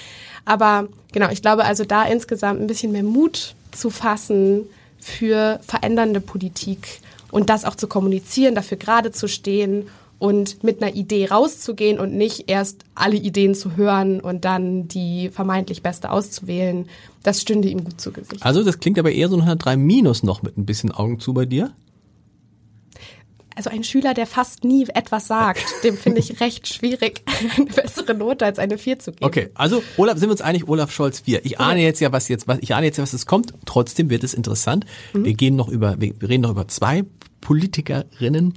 [0.45, 6.21] Aber genau, ich glaube also da insgesamt ein bisschen mehr Mut zu fassen für verändernde
[6.21, 6.99] Politik
[7.31, 9.87] und das auch zu kommunizieren, dafür gerade zu stehen
[10.25, 15.29] und mit einer Idee rauszugehen und nicht erst alle Ideen zu hören und dann die
[15.29, 16.87] vermeintlich beste auszuwählen,
[17.21, 18.43] das stünde ihm gut zu Gesicht.
[18.43, 21.19] Also das klingt aber eher so nach einer 3 Minus noch mit ein bisschen Augen
[21.19, 21.73] zu bei dir.
[23.55, 27.21] Also ein Schüler, der fast nie etwas sagt, dem finde ich recht schwierig,
[27.55, 29.25] eine bessere Note als eine 4 zu geben.
[29.25, 31.45] Okay, also Olaf, sind wir uns einig, Olaf Scholz 4.
[31.45, 33.53] Ich ahne jetzt ja, was jetzt, was, ich ahne jetzt was es kommt.
[33.67, 34.87] Trotzdem wird es interessant.
[35.13, 37.03] Wir gehen noch über, wir reden noch über zwei
[37.41, 38.55] Politikerinnen.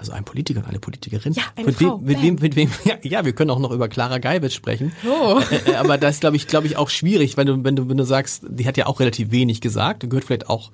[0.00, 1.34] Also ein Politiker und eine Politikerin.
[1.34, 2.00] Ja, eine mit Frau.
[2.00, 2.24] Wem, mit Bam.
[2.24, 4.92] wem, mit wem, ja, ja, wir können auch noch über Clara Geiwitz sprechen.
[5.06, 5.38] Oh.
[5.66, 7.98] Äh, aber das ist, glaube ich, glaube ich, auch schwierig, wenn du, wenn du, wenn
[7.98, 10.70] du sagst, die hat ja auch relativ wenig gesagt, gehört vielleicht auch,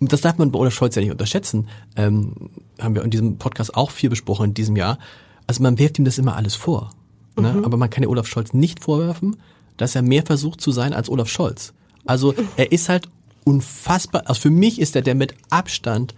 [0.00, 2.32] das darf man bei Olaf Scholz ja nicht unterschätzen, ähm,
[2.80, 4.98] haben wir in diesem Podcast auch viel besprochen in diesem Jahr.
[5.46, 6.90] Also man wirft ihm das immer alles vor.
[7.36, 7.62] Ne?
[7.64, 9.36] Aber man kann ja Olaf Scholz nicht vorwerfen,
[9.76, 11.74] dass er mehr versucht zu sein als Olaf Scholz.
[12.06, 13.08] Also er ist halt
[13.44, 16.14] unfassbar, also für mich ist er der mit Abstand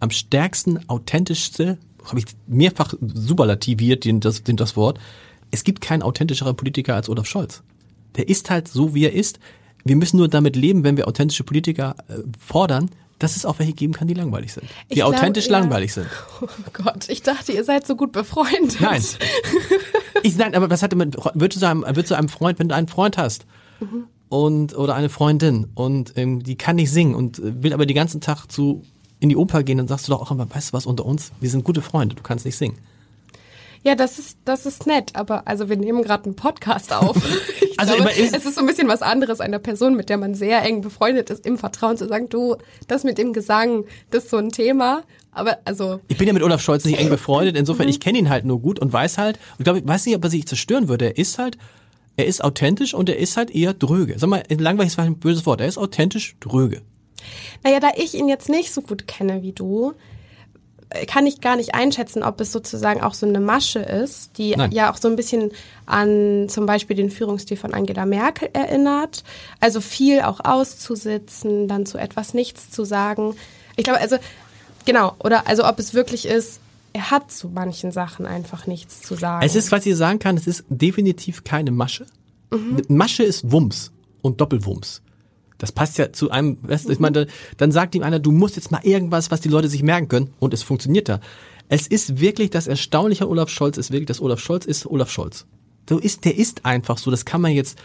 [0.00, 4.98] am stärksten, authentischste, habe ich mehrfach superlativiert, den, das, den, das Wort.
[5.50, 7.62] Es gibt keinen authentischeren Politiker als Olaf Scholz.
[8.16, 9.38] Der ist halt so, wie er ist.
[9.84, 13.72] Wir müssen nur damit leben, wenn wir authentische Politiker äh, fordern, dass es auch welche
[13.72, 14.66] geben kann, die langweilig sind.
[14.90, 15.52] Die glaub, authentisch ja.
[15.52, 16.06] langweilig sind.
[16.40, 18.80] Oh Gott, ich dachte, ihr seid so gut befreundet.
[18.80, 19.02] Nein.
[20.22, 22.74] Ich, nein, aber was hatte mit, würdest du einem, würdest du einem Freund, wenn du
[22.74, 23.46] einen Freund hast
[24.28, 27.96] und, oder eine Freundin und ähm, die kann nicht singen und äh, will aber den
[27.96, 28.82] ganzen Tag zu,
[29.20, 31.30] in die Oper gehen, dann sagst du doch auch immer, weißt du was, unter uns,
[31.40, 32.78] wir sind gute Freunde, du kannst nicht singen.
[33.82, 37.16] Ja, das ist, das ist nett, aber also wir nehmen gerade einen Podcast auf.
[37.72, 40.18] Ich Also glaube, ist- es ist so ein bisschen was anderes, einer Person, mit der
[40.18, 42.56] man sehr eng befreundet ist, im Vertrauen zu sagen, du,
[42.88, 45.02] das mit dem Gesang, das ist so ein Thema.
[45.32, 48.28] Aber also, Ich bin ja mit Olaf Scholz nicht eng befreundet, insofern, ich kenne ihn
[48.28, 50.88] halt nur gut und weiß halt, und glaube, ich weiß nicht, ob er sich zerstören
[50.88, 51.06] würde.
[51.06, 51.56] Er ist halt,
[52.18, 54.18] er ist authentisch und er ist halt eher dröge.
[54.18, 55.62] Sag mal, langweilig ist vielleicht ein böses Wort.
[55.62, 56.82] Er ist authentisch dröge.
[57.62, 59.94] Naja, da ich ihn jetzt nicht so gut kenne wie du,
[61.06, 64.72] kann ich gar nicht einschätzen, ob es sozusagen auch so eine Masche ist, die Nein.
[64.72, 65.52] ja auch so ein bisschen
[65.86, 69.22] an zum Beispiel den Führungsstil von Angela Merkel erinnert.
[69.60, 73.36] Also viel auch auszusitzen, dann zu etwas nichts zu sagen.
[73.76, 74.16] Ich glaube, also
[74.84, 76.60] genau, oder also ob es wirklich ist,
[76.92, 79.46] er hat zu manchen Sachen einfach nichts zu sagen.
[79.46, 82.04] Es ist, was ich sagen kann, es ist definitiv keine Masche.
[82.88, 85.02] Masche ist Wumms und Doppelwumms.
[85.60, 87.26] Das passt ja zu einem, weißt ich meine,
[87.58, 90.30] dann sagt ihm einer, du musst jetzt mal irgendwas, was die Leute sich merken können
[90.40, 91.20] und es funktioniert da.
[91.68, 95.10] Es ist wirklich das Erstaunliche an Olaf Scholz ist wirklich, dass Olaf Scholz ist Olaf
[95.10, 95.46] Scholz.
[95.88, 97.78] So ist, der ist einfach so, das kann man jetzt,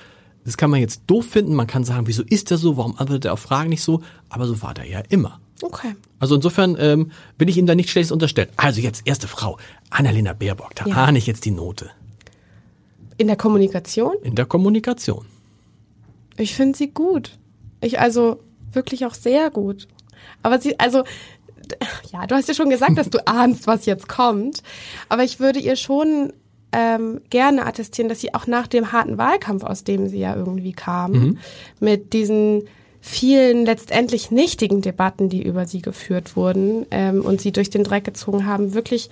[0.43, 3.25] das kann man jetzt doof finden, man kann sagen, wieso ist er so, warum antwortet
[3.25, 5.39] er auf Fragen nicht so, aber so war der ja immer.
[5.61, 5.95] okay.
[6.19, 8.49] Also insofern ähm, will ich ihm da nichts Schlechtes unterstellen.
[8.57, 9.57] Also jetzt erste Frau,
[9.89, 10.95] Annalena Baerbock, da Ja.
[11.05, 11.89] ahne ich jetzt die Note
[13.17, 14.15] In der Kommunikation?
[14.23, 15.25] in der Kommunikation.
[16.37, 17.37] Ich finde sie gut.
[17.85, 18.39] Ich also
[18.71, 19.87] wirklich auch sehr gut.
[20.41, 21.03] Aber sie, also,
[22.11, 24.63] ja, du hast ja schon gesagt, dass du ahnst, was jetzt kommt.
[25.09, 26.33] Aber ich würde ihr schon
[26.71, 30.73] ähm, gerne attestieren, dass sie auch nach dem harten Wahlkampf, aus dem sie ja irgendwie
[30.73, 31.37] kam, mhm.
[31.79, 32.63] mit diesen
[33.01, 38.03] vielen letztendlich nichtigen Debatten, die über sie geführt wurden ähm, und sie durch den Dreck
[38.03, 39.09] gezogen haben, wirklich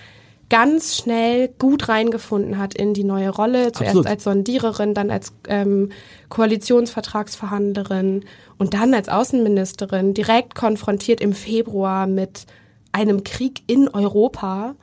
[0.49, 3.71] ganz schnell gut reingefunden hat in die neue Rolle.
[3.71, 4.07] Zuerst Absolut.
[4.07, 5.89] als Sondiererin, dann als ähm,
[6.29, 8.25] Koalitionsvertragsverhandlerin
[8.57, 12.45] und dann als Außenministerin, direkt konfrontiert im Februar mit
[12.91, 14.75] einem Krieg in Europa.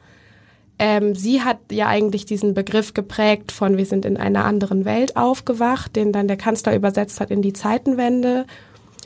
[0.79, 5.17] Ähm, sie hat ja eigentlich diesen Begriff geprägt von wir sind in einer anderen Welt
[5.17, 8.47] aufgewacht, den dann der Kanzler übersetzt hat in die Zeitenwende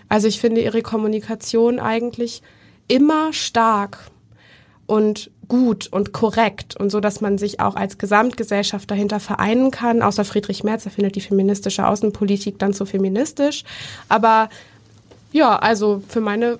[0.08, 2.42] also ich finde ihre Kommunikation eigentlich
[2.88, 3.98] immer stark
[4.86, 10.02] und gut und korrekt und so, dass man sich auch als Gesamtgesellschaft dahinter vereinen kann.
[10.02, 13.64] Außer Friedrich Merz, er findet die feministische Außenpolitik dann zu feministisch.
[14.08, 14.48] Aber
[15.32, 16.58] ja, also für meine,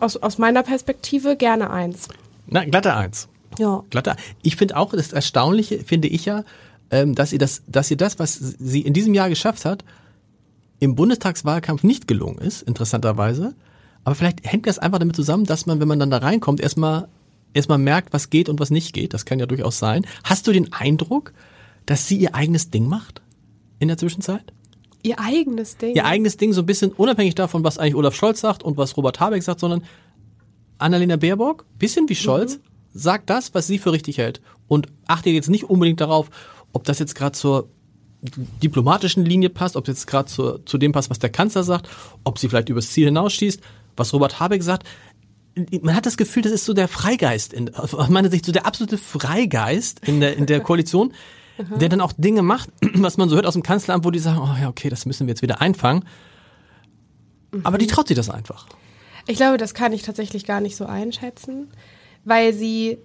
[0.00, 2.08] aus, aus meiner Perspektive gerne eins.
[2.46, 3.28] Na, glatte eins.
[3.58, 3.82] Ja.
[3.90, 4.16] Glatte.
[4.42, 6.44] Ich finde auch, das Erstaunliche finde ich ja,
[6.90, 9.84] ähm, dass ihr das, dass ihr das, was sie in diesem Jahr geschafft hat,
[10.78, 13.54] im Bundestagswahlkampf nicht gelungen ist, interessanterweise.
[14.04, 17.08] Aber vielleicht hängt das einfach damit zusammen, dass man, wenn man dann da reinkommt, erstmal
[17.56, 19.14] erstmal merkt, was geht und was nicht geht.
[19.14, 20.06] Das kann ja durchaus sein.
[20.24, 21.32] Hast du den Eindruck,
[21.86, 23.22] dass sie ihr eigenes Ding macht
[23.78, 24.52] in der Zwischenzeit?
[25.02, 25.94] Ihr eigenes Ding?
[25.94, 28.96] Ihr eigenes Ding, so ein bisschen unabhängig davon, was eigentlich Olaf Scholz sagt und was
[28.96, 29.84] Robert Habeck sagt, sondern
[30.78, 32.60] Annalena Baerbock, bisschen wie Scholz, mhm.
[32.92, 34.40] sagt das, was sie für richtig hält.
[34.68, 36.30] Und achtet jetzt nicht unbedingt darauf,
[36.72, 37.68] ob das jetzt gerade zur
[38.62, 41.88] diplomatischen Linie passt, ob es jetzt gerade zu, zu dem passt, was der Kanzler sagt,
[42.24, 43.60] ob sie vielleicht übers Ziel hinausschießt,
[43.96, 44.86] was Robert Habeck sagt.
[45.80, 48.66] Man hat das Gefühl, das ist so der Freigeist, in, aus meiner Sicht so der
[48.66, 51.14] absolute Freigeist in der, in der Koalition,
[51.80, 54.38] der dann auch Dinge macht, was man so hört aus dem Kanzleramt, wo die sagen,
[54.38, 56.04] oh ja, okay, das müssen wir jetzt wieder einfangen.
[57.62, 58.66] Aber die traut sich das einfach.
[59.26, 61.68] Ich glaube, das kann ich tatsächlich gar nicht so einschätzen,
[62.24, 62.98] weil sie,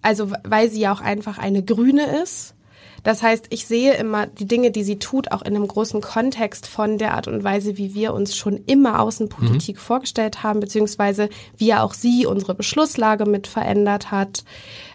[0.00, 2.54] also weil sie ja auch einfach eine Grüne ist
[3.02, 6.66] das heißt, ich sehe immer die Dinge, die sie tut, auch in einem großen Kontext
[6.66, 9.80] von der Art und Weise, wie wir uns schon immer Außenpolitik mhm.
[9.80, 14.44] vorgestellt haben, beziehungsweise wie ja auch sie unsere Beschlusslage mit verändert hat.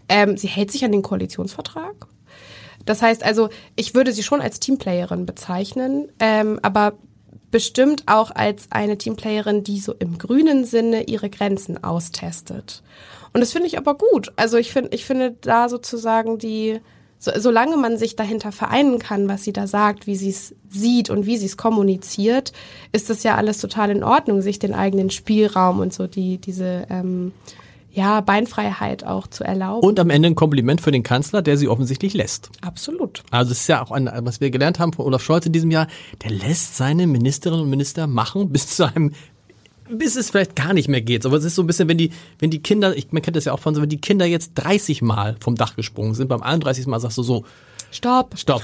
[0.08, 2.08] Ähm, sie hält sich an den Koalitionsvertrag.
[2.86, 6.94] Das heißt also, ich würde sie schon als Teamplayerin bezeichnen, ähm, aber
[7.52, 12.84] bestimmt auch als eine Teamplayerin, die so im grünen Sinne ihre Grenzen austestet.
[13.34, 14.32] Und das finde ich aber gut.
[14.38, 16.80] Also ich finde, ich finde da sozusagen die
[17.20, 21.10] so, solange man sich dahinter vereinen kann, was sie da sagt, wie sie es sieht
[21.10, 22.54] und wie sie es kommuniziert,
[22.92, 26.86] ist das ja alles total in Ordnung, sich den eigenen Spielraum und so die diese
[26.90, 27.32] ähm,
[27.98, 29.86] ja, Beinfreiheit auch zu erlauben.
[29.86, 32.52] Und am Ende ein Kompliment für den Kanzler, der sie offensichtlich lässt.
[32.62, 33.24] Absolut.
[33.32, 35.72] Also es ist ja auch ein, was wir gelernt haben von Olaf Scholz in diesem
[35.72, 35.88] Jahr,
[36.24, 39.14] der lässt seine Ministerinnen und Minister machen bis zu einem
[39.90, 41.26] bis es vielleicht gar nicht mehr geht.
[41.26, 43.46] Aber es ist so ein bisschen, wenn die, wenn die Kinder, ich, man kennt das
[43.46, 46.42] ja auch von so, wenn die Kinder jetzt 30 Mal vom Dach gesprungen sind, beim
[46.42, 46.88] 31.
[46.88, 47.46] Mal sagst du so,
[47.92, 48.38] Stopp.
[48.38, 48.64] Stopp.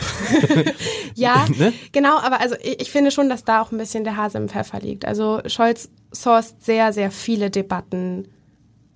[1.15, 1.73] ja, ne?
[1.91, 4.49] genau, aber also ich, ich, finde schon, dass da auch ein bisschen der Hase im
[4.49, 5.05] Pfeffer liegt.
[5.05, 8.27] Also Scholz sourced sehr, sehr viele Debatten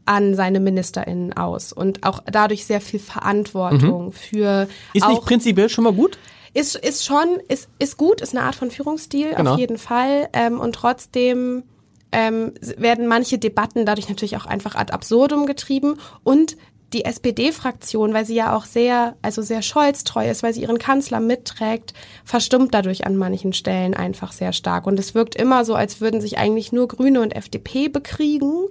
[0.06, 4.12] an seine MinisterInnen aus und auch dadurch sehr viel Verantwortung mhm.
[4.12, 4.68] für.
[4.94, 6.18] Ist nicht prinzipiell schon mal gut?
[6.54, 9.54] Ist, ist schon, ist, ist gut, ist eine Art von Führungsstil genau.
[9.54, 10.30] auf jeden Fall.
[10.34, 11.64] Ähm, und trotzdem
[12.12, 16.58] ähm, werden manche Debatten dadurch natürlich auch einfach ad absurdum getrieben und
[16.94, 21.20] die SPD-Fraktion, weil sie ja auch sehr, also sehr scholztreu ist, weil sie ihren Kanzler
[21.20, 21.94] mitträgt,
[22.24, 24.88] verstummt dadurch an manchen Stellen einfach sehr stark.
[24.88, 28.68] Und es wirkt immer so, als würden sich eigentlich nur Grüne und FDP bekriegen.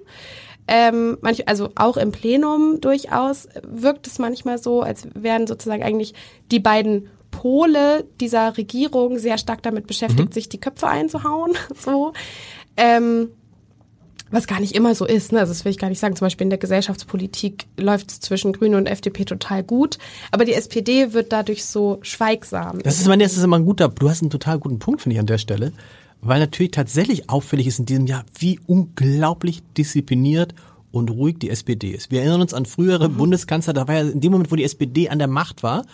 [0.66, 6.14] Ähm, manch, also auch im Plenum durchaus wirkt es manchmal so, als wären sozusagen eigentlich
[6.50, 10.32] die beiden Pole dieser Regierung sehr stark damit beschäftigt, mhm.
[10.32, 11.52] sich die Köpfe einzuhauen.
[11.78, 12.14] So.
[12.76, 13.28] Ähm,
[14.30, 15.40] was gar nicht immer so ist, ne?
[15.40, 16.16] Also das will ich gar nicht sagen.
[16.16, 19.98] Zum Beispiel in der Gesellschaftspolitik läuft es zwischen Grüne und FDP total gut,
[20.32, 22.80] aber die SPD wird dadurch so schweigsam.
[22.82, 25.14] Das ist, meine, das ist immer ein guter, du hast einen total guten Punkt, finde
[25.14, 25.72] ich, an der Stelle.
[26.22, 30.54] Weil natürlich tatsächlich auffällig ist in diesem Jahr, wie unglaublich diszipliniert
[30.90, 32.10] und ruhig die SPD ist.
[32.10, 33.16] Wir erinnern uns an frühere mhm.
[33.16, 35.84] Bundeskanzler, da war ja in dem Moment, wo die SPD an der Macht war,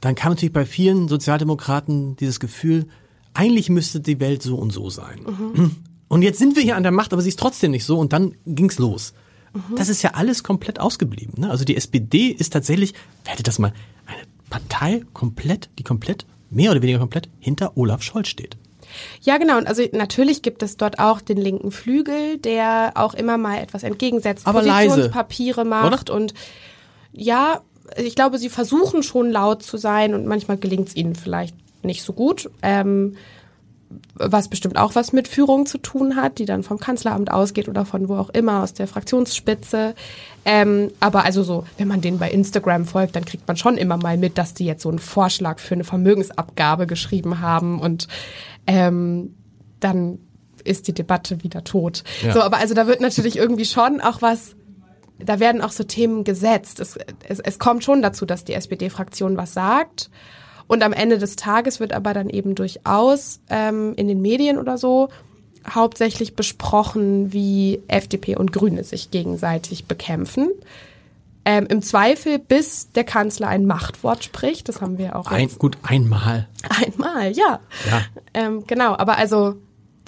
[0.00, 2.86] dann kam natürlich bei vielen Sozialdemokraten dieses Gefühl,
[3.34, 5.20] eigentlich müsste die Welt so und so sein.
[5.26, 5.76] Mhm.
[6.08, 8.12] Und jetzt sind wir hier an der Macht, aber sie ist trotzdem nicht so und
[8.12, 9.14] dann ging's los.
[9.54, 9.76] Mhm.
[9.76, 11.40] Das ist ja alles komplett ausgeblieben.
[11.40, 11.50] Ne?
[11.50, 13.72] Also die SPD ist tatsächlich, werdet das mal,
[14.06, 18.56] eine Partei komplett, die komplett, mehr oder weniger komplett hinter Olaf Scholz steht.
[19.22, 19.56] Ja, genau.
[19.56, 23.82] Und also natürlich gibt es dort auch den linken Flügel, der auch immer mal etwas
[23.82, 26.20] entgegensetzt, Aber Positionspapiere leise, macht oder?
[26.20, 26.34] und
[27.12, 27.62] ja,
[27.96, 32.02] ich glaube, sie versuchen schon laut zu sein und manchmal gelingt es ihnen vielleicht nicht
[32.02, 32.50] so gut.
[32.62, 33.16] Ähm,
[34.14, 37.84] was bestimmt auch was mit Führung zu tun hat, die dann vom Kanzleramt ausgeht oder
[37.84, 39.94] von wo auch immer, aus der Fraktionsspitze.
[40.44, 43.96] Ähm, aber also so, wenn man denen bei Instagram folgt, dann kriegt man schon immer
[43.96, 48.08] mal mit, dass die jetzt so einen Vorschlag für eine Vermögensabgabe geschrieben haben und
[48.66, 49.34] ähm,
[49.80, 50.18] dann
[50.64, 52.04] ist die Debatte wieder tot.
[52.22, 52.32] Ja.
[52.32, 54.56] So, aber also da wird natürlich irgendwie schon auch was
[55.18, 56.80] da werden auch so Themen gesetzt.
[56.80, 60.10] Es, es, es kommt schon dazu, dass die SPD-Fraktion was sagt.
[60.66, 64.78] Und am Ende des Tages wird aber dann eben durchaus ähm, in den Medien oder
[64.78, 65.08] so
[65.68, 70.50] hauptsächlich besprochen, wie FDP und Grüne sich gegenseitig bekämpfen.
[71.44, 74.68] Ähm, Im Zweifel, bis der Kanzler ein Machtwort spricht.
[74.68, 75.30] Das haben wir auch.
[75.30, 76.48] Ein, gut, einmal.
[76.68, 77.60] Einmal, ja.
[77.90, 78.02] ja.
[78.32, 79.56] Ähm, genau, aber also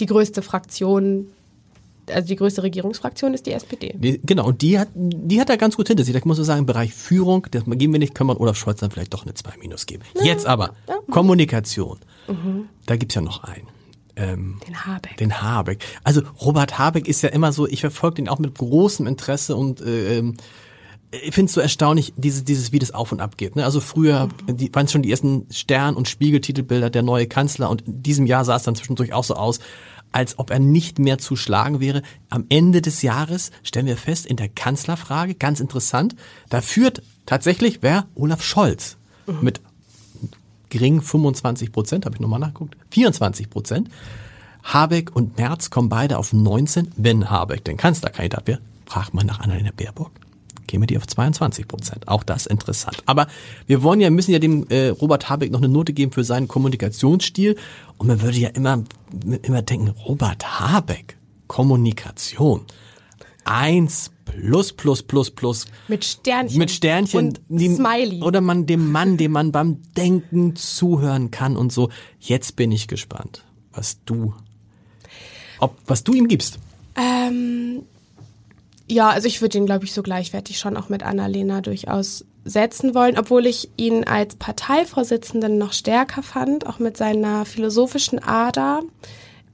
[0.00, 1.28] die größte Fraktion
[2.12, 3.94] also die größte Regierungsfraktion ist die SPD.
[3.96, 6.14] Die, genau, und die hat, die hat da ganz gut hinter sich.
[6.14, 8.80] Da muss man sagen, im Bereich Führung, das geben wir nicht, können wir Olaf Scholz
[8.80, 10.02] dann vielleicht doch eine 2 Minus geben.
[10.16, 10.24] Ja.
[10.24, 10.96] Jetzt aber, ja.
[11.10, 11.98] Kommunikation.
[12.28, 12.68] Mhm.
[12.86, 13.68] Da gibt's ja noch einen.
[14.16, 15.16] Ähm, den Habeck.
[15.16, 15.84] Den Habeck.
[16.04, 19.80] Also Robert Habeck ist ja immer so, ich verfolge den auch mit großem Interesse und
[19.80, 20.36] äh, ähm,
[21.22, 23.56] ich finde es so erstaunlich, dieses, dieses, wie das auf und ab geht.
[23.56, 23.64] Ne?
[23.64, 24.56] Also früher mhm.
[24.56, 28.26] die, waren es schon die ersten Stern- und Spiegeltitelbilder der neue Kanzler und in diesem
[28.26, 29.60] Jahr sah es dann zwischendurch auch so aus,
[30.14, 32.02] als ob er nicht mehr zu schlagen wäre.
[32.30, 36.14] Am Ende des Jahres stellen wir fest, in der Kanzlerfrage, ganz interessant,
[36.50, 38.06] da führt tatsächlich wer?
[38.14, 38.96] Olaf Scholz
[39.40, 39.60] mit
[40.68, 43.88] gering 25 Prozent, habe ich nochmal nachgeguckt, 24 Prozent.
[44.62, 49.40] Habeck und Merz kommen beide auf 19, wenn Habeck den Kanzlerkandidat wäre, fragt man nach
[49.40, 50.12] Annalena Baerbock
[50.66, 52.08] käme die auf 22 Prozent.
[52.08, 53.02] Auch das interessant.
[53.06, 53.26] Aber
[53.66, 56.48] wir wollen ja, müssen ja dem äh, Robert Habeck noch eine Note geben für seinen
[56.48, 57.56] Kommunikationsstil.
[57.98, 58.84] Und man würde ja immer,
[59.42, 62.62] immer denken, Robert Habeck, Kommunikation.
[63.44, 65.66] Eins plus, plus, plus, plus.
[65.88, 66.58] Mit Sternchen.
[66.58, 67.18] Mit Sternchen.
[67.18, 68.22] Und die, Smiley.
[68.22, 71.90] Oder man dem Mann, dem man beim Denken zuhören kann und so.
[72.18, 74.34] Jetzt bin ich gespannt, was du,
[75.60, 76.58] ob, was du ihm gibst.
[76.96, 77.82] Ähm,
[78.88, 82.94] ja, also ich würde ihn, glaube ich, so gleichwertig schon auch mit Annalena durchaus setzen
[82.94, 88.82] wollen, obwohl ich ihn als Parteivorsitzenden noch stärker fand, auch mit seiner philosophischen Ader.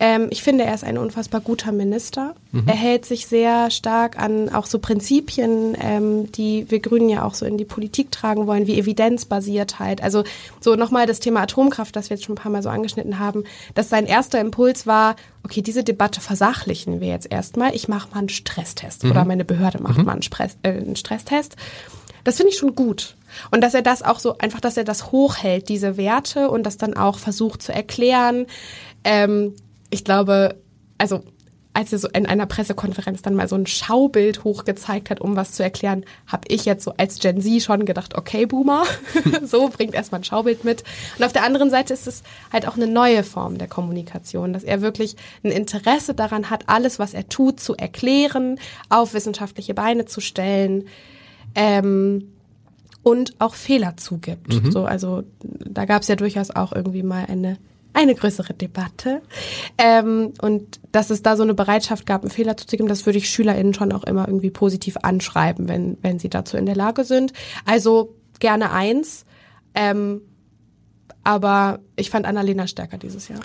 [0.02, 2.34] Ähm, ich finde, er ist ein unfassbar guter Minister.
[2.52, 2.66] Mhm.
[2.66, 7.34] Er hält sich sehr stark an auch so Prinzipien, ähm, die wir Grünen ja auch
[7.34, 10.02] so in die Politik tragen wollen, wie Evidenzbasiertheit.
[10.02, 10.24] Also
[10.58, 13.44] so nochmal das Thema Atomkraft, das wir jetzt schon ein paar Mal so angeschnitten haben,
[13.74, 17.74] dass sein erster Impuls war, okay, diese Debatte versachlichen wir jetzt erstmal.
[17.74, 19.10] Ich mache mal einen Stresstest mhm.
[19.10, 20.04] oder meine Behörde macht mhm.
[20.06, 21.56] mal einen, Stress, äh, einen Stresstest.
[22.24, 23.16] Das finde ich schon gut.
[23.50, 26.78] Und dass er das auch so, einfach, dass er das hochhält, diese Werte und das
[26.78, 28.46] dann auch versucht zu erklären.
[29.04, 29.54] Ähm,
[29.90, 30.56] ich glaube,
[30.98, 31.22] also
[31.72, 35.52] als er so in einer Pressekonferenz dann mal so ein Schaubild hochgezeigt hat, um was
[35.52, 38.82] zu erklären, habe ich jetzt so als Gen Z schon gedacht, okay, Boomer,
[39.44, 40.82] so bringt erstmal ein Schaubild mit.
[41.16, 44.64] Und auf der anderen Seite ist es halt auch eine neue Form der Kommunikation, dass
[44.64, 50.06] er wirklich ein Interesse daran hat, alles, was er tut, zu erklären, auf wissenschaftliche Beine
[50.06, 50.84] zu stellen.
[51.54, 52.32] Ähm,
[53.02, 54.52] und auch Fehler zugibt.
[54.52, 54.72] Mhm.
[54.72, 57.56] So, also da gab es ja durchaus auch irgendwie mal eine
[57.92, 59.22] eine größere Debatte.
[59.78, 63.28] Ähm, und dass es da so eine Bereitschaft gab, einen Fehler zuzugeben, das würde ich
[63.28, 67.32] SchülerInnen schon auch immer irgendwie positiv anschreiben, wenn, wenn sie dazu in der Lage sind.
[67.64, 69.24] Also gerne eins.
[69.74, 70.22] Ähm,
[71.22, 73.40] aber ich fand Annalena stärker dieses Jahr.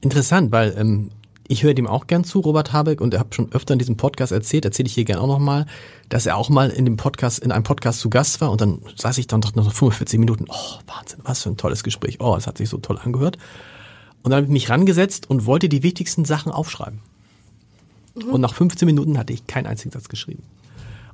[0.00, 1.10] Interessant, weil ähm,
[1.48, 3.96] ich höre dem auch gern zu, Robert Habeck, und er hat schon öfter in diesem
[3.96, 5.66] Podcast erzählt, erzähle ich hier gern auch nochmal,
[6.08, 8.80] dass er auch mal in dem Podcast, in einem Podcast zu Gast war und dann
[8.96, 12.36] saß ich dann doch noch 45 Minuten, oh, Wahnsinn, was für ein tolles Gespräch, oh,
[12.36, 13.36] es hat sich so toll angehört.
[14.22, 17.00] Und dann habe ich mich rangesetzt und wollte die wichtigsten Sachen aufschreiben.
[18.14, 18.30] Mhm.
[18.30, 20.42] Und nach 15 Minuten hatte ich keinen einzigen Satz geschrieben.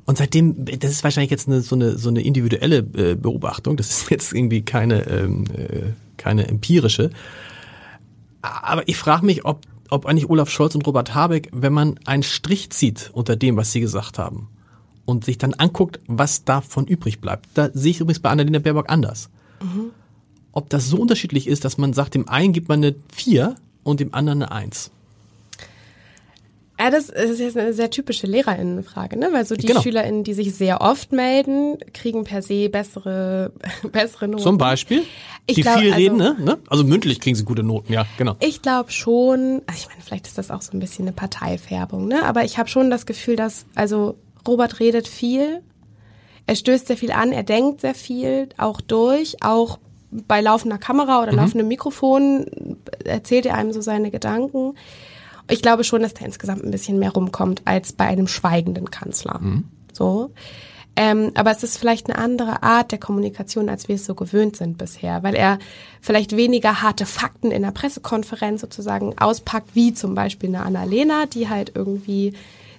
[0.05, 3.90] Und seitdem, das ist wahrscheinlich jetzt eine, so, eine, so eine individuelle äh, Beobachtung, das
[3.90, 7.11] ist jetzt irgendwie keine, ähm, äh, keine empirische.
[8.40, 12.23] Aber ich frage mich, ob, ob eigentlich Olaf Scholz und Robert Habeck, wenn man einen
[12.23, 14.49] Strich zieht unter dem, was sie gesagt haben,
[15.05, 17.47] und sich dann anguckt, was davon übrig bleibt.
[17.55, 19.31] Da sehe ich übrigens bei Annalena Baerbock anders.
[19.62, 19.90] Mhm
[20.53, 24.01] ob das so unterschiedlich ist, dass man sagt, dem einen gibt man eine 4 und
[24.01, 24.91] dem anderen eine 1.
[26.81, 29.31] Ja, das ist jetzt eine sehr typische Lehrerinnenfrage, ne?
[29.33, 29.83] Weil so die genau.
[29.83, 33.51] SchülerInnen, die sich sehr oft melden, kriegen per se bessere,
[33.93, 34.45] bessere Noten.
[34.45, 35.03] Zum Beispiel?
[35.47, 36.59] Ich die glaub, viel also, reden, ne?
[36.69, 38.37] Also mündlich kriegen sie gute Noten, ja, genau.
[38.39, 42.23] Ich glaube schon, ich meine, vielleicht ist das auch so ein bisschen eine Parteifärbung, ne?
[42.23, 45.63] Aber ich habe schon das Gefühl, dass, also Robert redet viel,
[46.46, 49.81] er stößt sehr viel an, er denkt sehr viel, auch durch, auch
[50.11, 51.38] bei laufender Kamera oder mhm.
[51.38, 52.46] laufendem Mikrofon
[53.04, 54.75] erzählt er einem so seine Gedanken.
[55.50, 59.38] Ich glaube schon, dass da insgesamt ein bisschen mehr rumkommt als bei einem schweigenden Kanzler.
[59.40, 59.65] Mhm.
[59.92, 60.31] So.
[60.96, 64.56] Ähm, aber es ist vielleicht eine andere Art der Kommunikation, als wir es so gewöhnt
[64.56, 65.61] sind bisher, weil er
[66.00, 71.48] vielleicht weniger harte Fakten in der Pressekonferenz sozusagen auspackt, wie zum Beispiel eine Annalena, die
[71.48, 72.33] halt irgendwie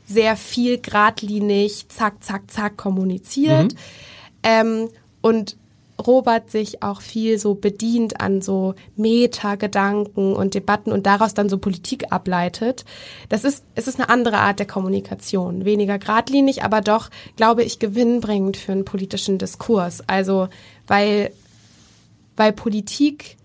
[0.05, 3.73] sehr viel geradlinig, zack, zack, zack kommuniziert.
[3.73, 3.79] Mhm.
[4.43, 4.89] Ähm,
[5.21, 5.55] und
[5.99, 11.57] Robert sich auch viel so bedient an so Meta-Gedanken und Debatten und daraus dann so
[11.57, 12.85] Politik ableitet.
[13.29, 15.65] Das ist, es ist eine andere Art der Kommunikation.
[15.65, 20.01] Weniger geradlinig, aber doch, glaube ich, gewinnbringend für einen politischen Diskurs.
[20.07, 20.47] Also,
[20.87, 21.31] weil,
[22.35, 23.37] weil Politik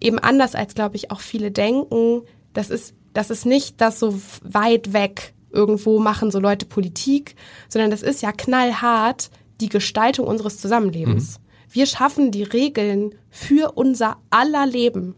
[0.00, 4.20] eben anders als, glaube ich, auch viele denken, das ist, das ist nicht das so
[4.42, 7.34] weit weg irgendwo machen so Leute Politik,
[7.68, 11.38] sondern das ist ja knallhart die Gestaltung unseres Zusammenlebens.
[11.38, 11.39] Mhm.
[11.70, 15.14] Wir schaffen die Regeln für unser aller Leben.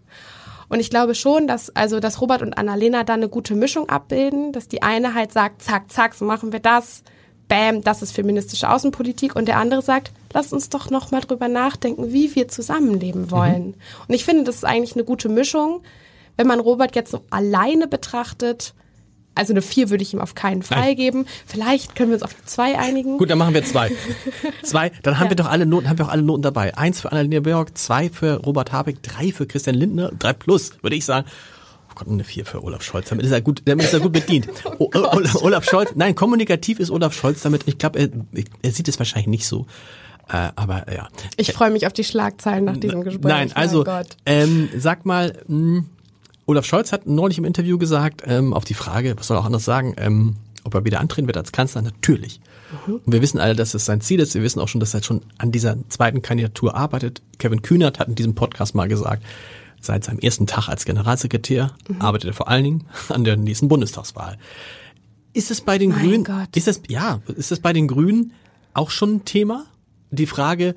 [0.69, 4.53] Und ich glaube schon, dass, also, dass Robert und Annalena da eine gute Mischung abbilden,
[4.53, 7.03] dass die eine halt sagt, zack, zack, so machen wir das.
[7.49, 9.37] Bam, das ist feministische Außenpolitik.
[9.37, 13.67] Und der andere sagt, lass uns doch noch mal drüber nachdenken, wie wir zusammenleben wollen.
[13.67, 13.75] Mhm.
[14.09, 15.83] Und ich finde, das ist eigentlich eine gute Mischung.
[16.39, 18.73] Wenn man Robert jetzt so alleine betrachtet,
[19.35, 20.97] also eine 4 würde ich ihm auf keinen Fall Nein.
[20.97, 21.27] geben.
[21.47, 23.19] Vielleicht können wir uns auf eine 2 einigen.
[23.19, 23.91] Gut, dann machen wir zwei.
[24.63, 25.31] zwei, dann haben ja.
[25.31, 26.77] wir doch alle Noten, haben wir auch alle Noten dabei.
[26.77, 30.97] Eins für Annalena Baerbock, zwei für Robert Habeck, drei für Christian Lindner, drei plus, würde
[30.97, 31.27] ich sagen.
[31.91, 33.09] Oh Gott, eine 4 für Olaf Scholz.
[33.09, 34.49] Damit ist er gut, damit ist er gut bedient.
[34.79, 34.91] oh,
[35.41, 37.63] Olaf Scholz, nein, kommunikativ ist Olaf Scholz damit.
[37.67, 38.09] Ich glaube, er,
[38.63, 39.67] er sieht es wahrscheinlich nicht so.
[40.29, 41.09] Äh, aber ja.
[41.37, 43.25] Ich freue mich auf die Schlagzeilen nach diesem Gespräch.
[43.25, 43.85] Nein, also
[44.25, 45.87] ähm, sag mal, mh, hm,
[46.53, 49.47] Olaf Scholz hat neulich im Interview gesagt, ähm, auf die Frage, was soll er auch
[49.47, 52.41] anders sagen, ähm, ob er wieder antreten wird als Kanzler, natürlich.
[52.87, 53.01] Mhm.
[53.07, 54.35] Und wir wissen alle, dass es sein Ziel ist.
[54.35, 57.23] Wir wissen auch schon, dass er schon an dieser zweiten Kandidatur arbeitet.
[57.39, 59.23] Kevin Kühnert hat in diesem Podcast mal gesagt,
[59.81, 62.03] seit seinem ersten Tag als Generalsekretär mhm.
[62.03, 64.37] arbeitet er vor allen Dingen an der nächsten Bundestagswahl.
[65.33, 66.55] Ist es bei den mein Grünen, Gott.
[66.55, 68.35] ist das, ja, ist es bei den Grünen
[68.75, 69.65] auch schon ein Thema?
[70.11, 70.75] Die Frage,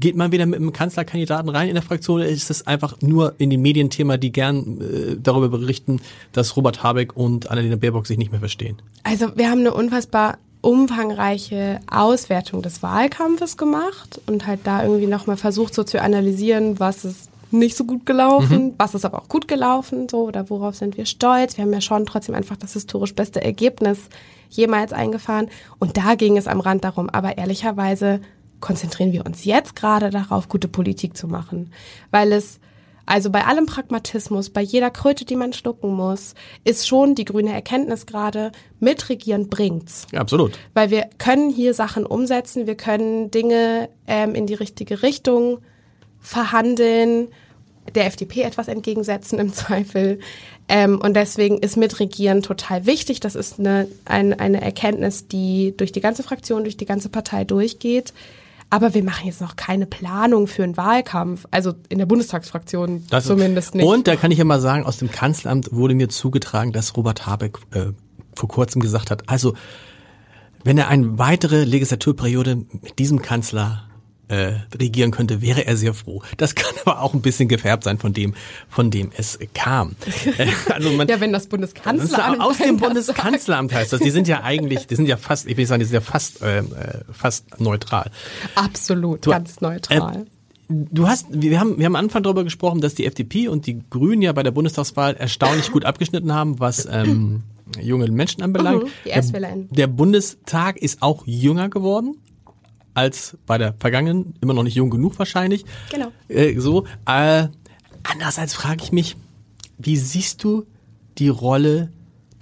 [0.00, 3.34] Geht man wieder mit einem Kanzlerkandidaten rein in der Fraktion oder ist es einfach nur
[3.38, 6.00] in den Medienthema, die gern äh, darüber berichten,
[6.32, 8.80] dass Robert Habeck und Annalena Baerbock sich nicht mehr verstehen?
[9.04, 15.36] Also wir haben eine unfassbar umfangreiche Auswertung des Wahlkampfes gemacht und halt da irgendwie nochmal
[15.36, 18.74] versucht so zu analysieren, was ist nicht so gut gelaufen, mhm.
[18.78, 21.56] was ist aber auch gut gelaufen, so oder worauf sind wir stolz.
[21.56, 23.98] Wir haben ja schon trotzdem einfach das historisch beste Ergebnis
[24.50, 25.48] jemals eingefahren
[25.78, 28.20] und da ging es am Rand darum, aber ehrlicherweise
[28.60, 31.72] konzentrieren wir uns jetzt gerade darauf, gute Politik zu machen.
[32.10, 32.60] Weil es,
[33.06, 36.34] also bei allem Pragmatismus, bei jeder Kröte, die man schlucken muss,
[36.64, 40.06] ist schon die grüne Erkenntnis gerade, mitregieren bringt's.
[40.12, 40.58] Ja, absolut.
[40.74, 45.58] Weil wir können hier Sachen umsetzen, wir können Dinge ähm, in die richtige Richtung
[46.20, 47.28] verhandeln,
[47.94, 50.20] der FDP etwas entgegensetzen im Zweifel.
[50.68, 53.20] Ähm, und deswegen ist Mitregieren total wichtig.
[53.20, 57.44] Das ist eine, eine, eine Erkenntnis, die durch die ganze Fraktion, durch die ganze Partei
[57.44, 58.12] durchgeht.
[58.70, 63.24] Aber wir machen jetzt noch keine Planung für einen Wahlkampf, also in der Bundestagsfraktion das
[63.24, 63.84] zumindest nicht.
[63.84, 67.26] Und da kann ich ja mal sagen, aus dem Kanzleramt wurde mir zugetragen, dass Robert
[67.26, 67.86] Habeck äh,
[68.36, 69.54] vor kurzem gesagt hat, also
[70.62, 73.89] wenn er eine weitere Legislaturperiode mit diesem Kanzler
[74.30, 76.22] äh, regieren könnte, wäre er sehr froh.
[76.36, 78.34] Das kann aber auch ein bisschen gefärbt sein von dem,
[78.68, 79.96] von dem es kam.
[80.38, 84.00] Äh, also man, ja, wenn das Bundeskanzleramt aus dem Bundeskanzleramt heißt das.
[84.00, 86.40] Die sind ja eigentlich, die sind ja fast, ich will sagen, die sind ja fast,
[86.42, 86.62] äh,
[87.10, 88.10] fast neutral.
[88.54, 90.18] Absolut, du, ganz neutral.
[90.18, 90.24] Äh,
[90.68, 93.82] Du hast, wir haben, wir haben am Anfang darüber gesprochen, dass die FDP und die
[93.90, 97.42] Grünen ja bei der Bundestagswahl erstaunlich gut abgeschnitten haben, was ähm,
[97.80, 98.84] junge Menschen anbelangt.
[98.84, 102.18] Mhm, die der, der Bundestag ist auch jünger geworden
[102.94, 105.64] als bei der vergangenen, immer noch nicht jung genug wahrscheinlich.
[105.90, 106.12] Genau.
[106.28, 106.84] Äh, so.
[107.06, 107.48] Äh,
[108.02, 109.16] andererseits frage ich mich,
[109.78, 110.66] wie siehst du
[111.18, 111.90] die Rolle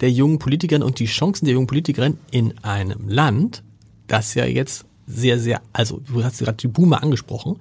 [0.01, 3.63] der jungen Politikerin und die Chancen der jungen Politikerin in einem Land,
[4.07, 7.59] das ja jetzt sehr, sehr, also du hast gerade die Boomer angesprochen.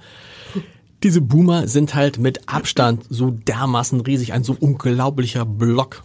[1.02, 6.04] Diese Boomer sind halt mit Abstand so dermaßen riesig, ein so unglaublicher Block.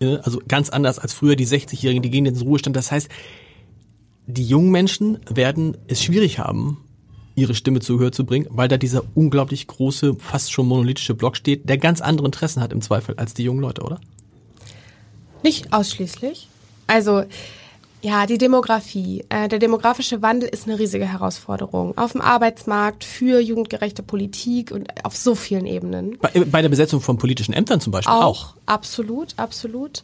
[0.00, 2.74] Also ganz anders als früher die 60-Jährigen, die gehen ins Ruhestand.
[2.74, 3.10] Das heißt,
[4.30, 6.78] die jungen Menschen werden es schwierig haben,
[7.34, 11.36] ihre Stimme zu Gehör zu bringen, weil da dieser unglaublich große, fast schon monolithische Block
[11.36, 14.00] steht, der ganz andere Interessen hat im Zweifel als die jungen Leute, oder?
[15.42, 16.48] Nicht ausschließlich.
[16.86, 17.24] Also
[18.02, 19.24] ja, die Demografie.
[19.28, 21.96] Äh, der demografische Wandel ist eine riesige Herausforderung.
[21.98, 26.18] Auf dem Arbeitsmarkt, für jugendgerechte Politik und auf so vielen Ebenen.
[26.18, 28.22] Bei, bei der Besetzung von politischen Ämtern zum Beispiel auch.
[28.22, 28.54] auch.
[28.64, 30.02] Absolut, absolut.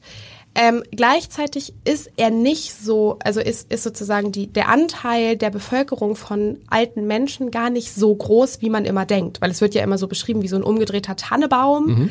[0.58, 6.16] Ähm, gleichzeitig ist er nicht so, also ist, ist sozusagen die, der Anteil der Bevölkerung
[6.16, 9.42] von alten Menschen gar nicht so groß, wie man immer denkt.
[9.42, 11.86] Weil es wird ja immer so beschrieben wie so ein umgedrehter Tannebaum.
[11.86, 12.10] Mhm.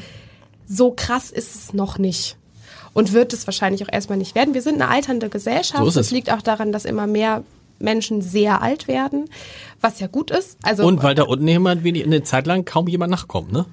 [0.67, 2.37] So krass ist es noch nicht.
[2.93, 4.53] Und wird es wahrscheinlich auch erstmal nicht werden.
[4.53, 5.83] Wir sind eine alternde Gesellschaft.
[5.83, 7.43] So das liegt auch daran, dass immer mehr
[7.79, 9.25] Menschen sehr alt werden,
[9.81, 10.57] was ja gut ist.
[10.61, 13.65] Also und weil da unten jemand wenig eine Zeit lang kaum jemand nachkommt, ne?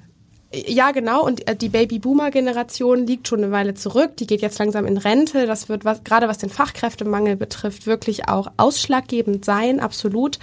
[0.53, 1.25] Ja, genau.
[1.25, 4.17] Und äh, die Baby-Boomer-Generation liegt schon eine Weile zurück.
[4.17, 5.47] Die geht jetzt langsam in Rente.
[5.47, 10.37] Das wird was, gerade was den Fachkräftemangel betrifft, wirklich auch ausschlaggebend sein, absolut.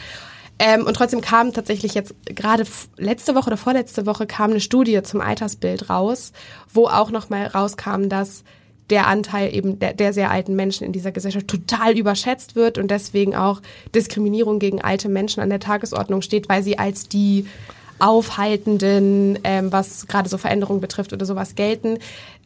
[0.58, 2.64] Ähm, und trotzdem kam tatsächlich jetzt gerade
[2.96, 6.32] letzte Woche oder vorletzte Woche kam eine Studie zum Altersbild raus,
[6.72, 8.42] wo auch nochmal rauskam, dass
[8.90, 12.90] der Anteil eben der, der sehr alten Menschen in dieser Gesellschaft total überschätzt wird und
[12.90, 13.62] deswegen auch
[13.94, 17.46] Diskriminierung gegen alte Menschen an der Tagesordnung steht, weil sie als die
[18.01, 21.98] aufhaltenden, ähm, was gerade so Veränderungen betrifft oder sowas gelten.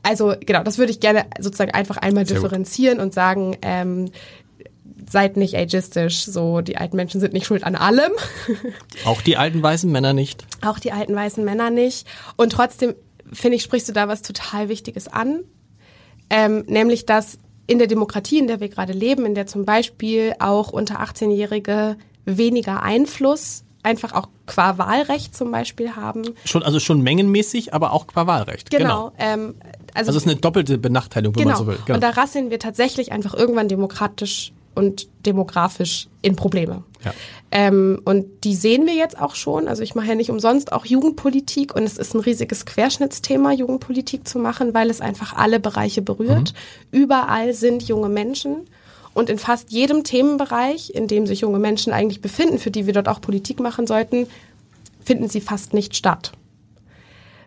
[0.03, 3.07] Also genau, das würde ich gerne sozusagen einfach einmal Sehr differenzieren gut.
[3.07, 4.11] und sagen, ähm,
[5.11, 8.13] seid nicht ageistisch, so die alten Menschen sind nicht schuld an allem.
[9.05, 10.45] Auch die alten weißen Männer nicht.
[10.63, 12.07] Auch die alten weißen Männer nicht.
[12.37, 12.95] Und trotzdem,
[13.33, 15.41] finde ich, sprichst du da was total Wichtiges an.
[16.31, 20.35] Ähm, nämlich, dass in der Demokratie, in der wir gerade leben, in der zum Beispiel
[20.39, 26.23] auch unter 18-Jährige weniger Einfluss einfach auch qua Wahlrecht zum Beispiel haben.
[26.45, 28.71] Schon, also schon mengenmäßig, aber auch qua Wahlrecht.
[28.71, 29.11] Genau.
[29.11, 29.13] genau.
[29.19, 29.55] Ähm,
[29.95, 31.59] also, also es ist eine doppelte Benachteiligung, wenn genau.
[31.59, 31.79] man so will.
[31.85, 31.97] Genau.
[31.97, 36.83] Und da rasseln wir tatsächlich einfach irgendwann demokratisch und demografisch in Probleme.
[37.05, 37.13] Ja.
[37.51, 39.69] Ähm, und die sehen wir jetzt auch schon.
[39.69, 44.27] Also ich mache ja nicht umsonst auch Jugendpolitik und es ist ein riesiges Querschnittsthema, Jugendpolitik
[44.27, 46.55] zu machen, weil es einfach alle Bereiche berührt.
[46.91, 46.99] Mhm.
[46.99, 48.65] Überall sind junge Menschen
[49.15, 52.93] und in fast jedem Themenbereich, in dem sich junge Menschen eigentlich befinden, für die wir
[52.93, 54.27] dort auch Politik machen sollten,
[55.03, 56.33] finden sie fast nicht statt.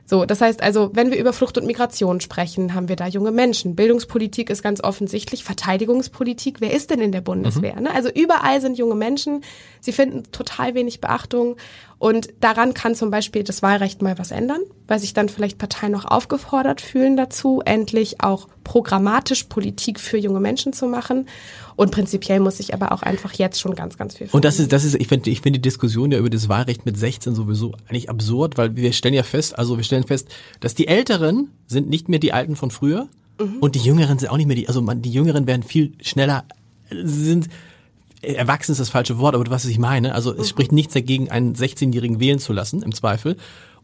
[0.10, 3.32] So, das heißt also, wenn wir über Flucht und Migration sprechen, haben wir da junge
[3.32, 3.76] Menschen.
[3.76, 6.62] Bildungspolitik ist ganz offensichtlich, Verteidigungspolitik.
[6.62, 7.76] Wer ist denn in der Bundeswehr?
[7.76, 7.84] Mhm.
[7.84, 7.94] Ne?
[7.94, 9.44] Also überall sind junge Menschen.
[9.82, 11.58] Sie finden total wenig Beachtung.
[12.00, 15.92] Und daran kann zum Beispiel das Wahlrecht mal was ändern, weil sich dann vielleicht Parteien
[15.92, 21.28] noch aufgefordert fühlen dazu, endlich auch programmatisch Politik für junge Menschen zu machen.
[21.76, 24.28] Und prinzipiell muss ich aber auch einfach jetzt schon ganz, ganz viel.
[24.32, 26.86] Und das ist, das ist, ich finde, ich finde die Diskussion ja über das Wahlrecht
[26.86, 30.30] mit 16 sowieso eigentlich absurd, weil wir stellen ja fest, also wir stellen fest,
[30.60, 33.08] dass die Älteren sind nicht mehr die Alten von früher
[33.40, 33.58] mhm.
[33.60, 36.46] und die Jüngeren sind auch nicht mehr die, also man, die Jüngeren werden viel schneller,
[36.92, 37.50] sind,
[38.22, 40.14] erwachsen ist das falsche Wort, aber du weißt, was ich meine.
[40.16, 40.46] Also es mhm.
[40.46, 43.38] spricht nichts dagegen, einen 16-Jährigen wählen zu lassen, im Zweifel.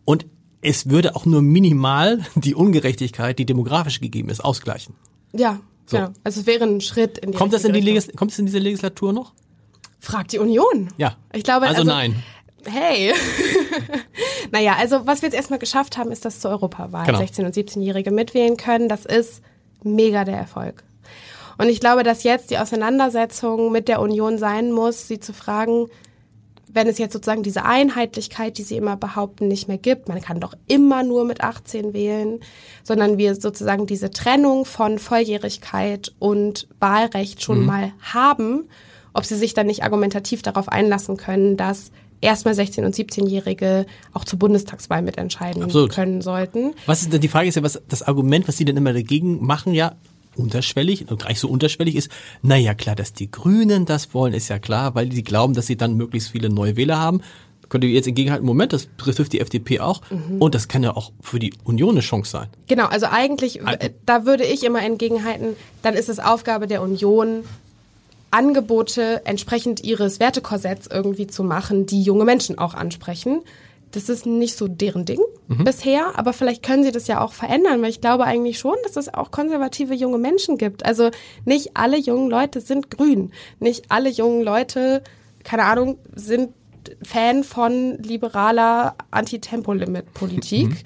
[0.06, 0.26] Und
[0.62, 4.96] es würde auch nur minimal die Ungerechtigkeit, die demografisch gegeben ist, ausgleichen.
[5.34, 5.98] Ja, so.
[5.98, 6.10] Genau.
[6.24, 8.46] Also es wäre ein Schritt in die Kommt das in die Legis kommt es in
[8.46, 9.34] diese Legislatur noch?
[10.00, 10.90] Fragt die Union.
[10.98, 11.16] Ja.
[11.34, 12.24] Ich glaube, also, also nein.
[12.66, 13.14] Hey.
[14.52, 17.20] naja, also was wir jetzt erstmal geschafft haben, ist, dass zur Europawahl genau.
[17.20, 18.88] 16- und 17-Jährige mitwählen können.
[18.88, 19.42] Das ist
[19.84, 20.84] mega der Erfolg.
[21.58, 25.88] Und ich glaube, dass jetzt die Auseinandersetzung mit der Union sein muss, sie zu fragen,
[26.74, 30.40] wenn es jetzt sozusagen diese Einheitlichkeit, die sie immer behaupten, nicht mehr gibt, man kann
[30.40, 32.40] doch immer nur mit 18 wählen,
[32.84, 37.66] sondern wir sozusagen diese Trennung von Volljährigkeit und Wahlrecht schon mhm.
[37.68, 38.68] mal haben,
[39.14, 41.92] ob sie sich dann nicht argumentativ darauf einlassen können, dass
[42.22, 45.92] erstmal 16- und 17-Jährige auch zur Bundestagswahl mitentscheiden Absolut.
[45.92, 46.74] können sollten.
[46.88, 49.46] Was ist denn die Frage ist ja, was das Argument, was sie denn immer dagegen
[49.46, 49.94] machen, ja,
[50.36, 52.10] unterschwellig, und gleich so unterschwellig ist,
[52.42, 55.78] naja klar, dass die Grünen das wollen, ist ja klar, weil die glauben, dass sie
[55.78, 57.22] dann möglichst viele neue Wähler haben.
[57.70, 60.02] Könnt ihr jetzt entgegenhalten, Moment, das betrifft die FDP auch.
[60.12, 60.40] Mhm.
[60.40, 62.48] Und das kann ja auch für die Union eine Chance sein.
[62.68, 63.62] Genau, also eigentlich,
[64.06, 67.44] da würde ich immer entgegenhalten, dann ist es Aufgabe der Union,
[68.30, 73.42] Angebote entsprechend ihres Wertekorsetts irgendwie zu machen, die junge Menschen auch ansprechen.
[73.94, 75.64] Das ist nicht so deren Ding mhm.
[75.64, 78.98] bisher, aber vielleicht können sie das ja auch verändern, weil ich glaube eigentlich schon, dass
[78.98, 80.84] es auch konservative junge Menschen gibt.
[80.84, 81.12] Also
[81.46, 83.32] nicht alle jungen Leute sind grün.
[83.60, 85.04] Nicht alle jungen Leute,
[85.44, 86.50] keine Ahnung, sind
[87.04, 90.70] Fan von liberaler Anti-Tempo-Limit-Politik.
[90.70, 90.78] Mhm.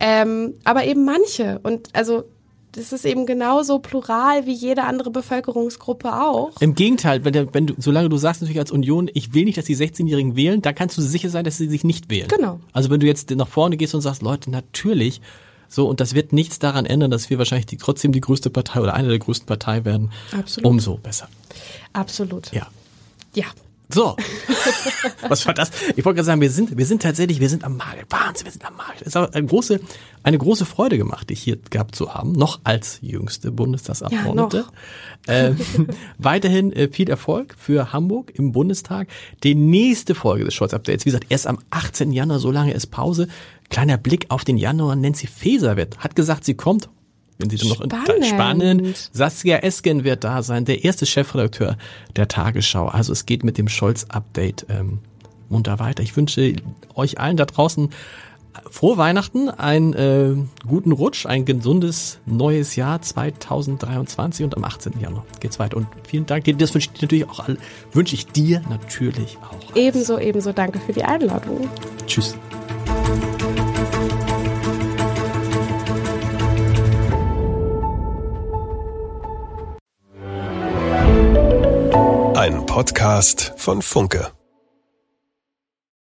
[0.00, 1.60] Ähm, aber eben manche.
[1.62, 2.24] Und also
[2.72, 6.60] das ist eben genauso plural wie jede andere Bevölkerungsgruppe auch.
[6.60, 9.64] Im Gegenteil, wenn, wenn du, solange du sagst natürlich als Union, ich will nicht, dass
[9.64, 12.28] die 16-Jährigen wählen, da kannst du sicher sein, dass sie sich nicht wählen.
[12.28, 12.60] Genau.
[12.72, 15.20] Also wenn du jetzt nach vorne gehst und sagst, Leute, natürlich,
[15.68, 18.80] so, und das wird nichts daran ändern, dass wir wahrscheinlich die, trotzdem die größte Partei
[18.80, 20.10] oder eine der größten Partei werden.
[20.36, 20.70] Absolut.
[20.70, 21.28] Umso besser.
[21.92, 22.52] Absolut.
[22.52, 22.68] Ja.
[23.34, 23.46] Ja,
[23.92, 24.16] so.
[25.28, 25.70] Was war das?
[25.96, 28.06] Ich wollte gerade sagen, wir sind, wir sind tatsächlich, wir sind am Markt.
[28.10, 29.02] Wahnsinn, wir sind am Markt.
[29.02, 29.80] Es aber eine große,
[30.22, 32.32] eine große Freude gemacht, dich hier gehabt zu haben.
[32.32, 34.64] Noch als jüngste Bundestagsabgeordnete.
[35.26, 35.58] Ja, ähm,
[36.18, 39.08] weiterhin äh, viel Erfolg für Hamburg im Bundestag.
[39.42, 42.12] Die nächste Folge des Scholz Updates, wie gesagt, erst am 18.
[42.12, 43.28] Januar, so lange ist Pause.
[43.70, 44.96] Kleiner Blick auf den Januar.
[44.96, 46.88] Nancy Faeser wird, hat gesagt, sie kommt
[47.40, 48.26] wenn sie dann noch spannend.
[48.26, 49.10] spannend.
[49.12, 51.76] Saskia Esken wird da sein, der erste Chefredakteur
[52.16, 52.86] der Tagesschau.
[52.86, 54.98] Also es geht mit dem Scholz-Update ähm,
[55.48, 56.02] munter weiter.
[56.02, 56.54] Ich wünsche
[56.94, 57.90] euch allen da draußen
[58.70, 64.94] frohe Weihnachten, einen äh, guten Rutsch, ein gesundes neues Jahr 2023 und am 18.
[65.00, 65.76] Januar geht's weiter.
[65.76, 66.54] Und vielen Dank dir.
[66.54, 67.58] Das wünsche ich dir natürlich auch alle,
[67.92, 69.76] wünsche ich dir natürlich auch.
[69.76, 70.52] Ebenso, ebenso.
[70.52, 71.68] Danke für die Einladung.
[72.06, 72.36] Tschüss.
[82.80, 84.39] Podcast von Funke.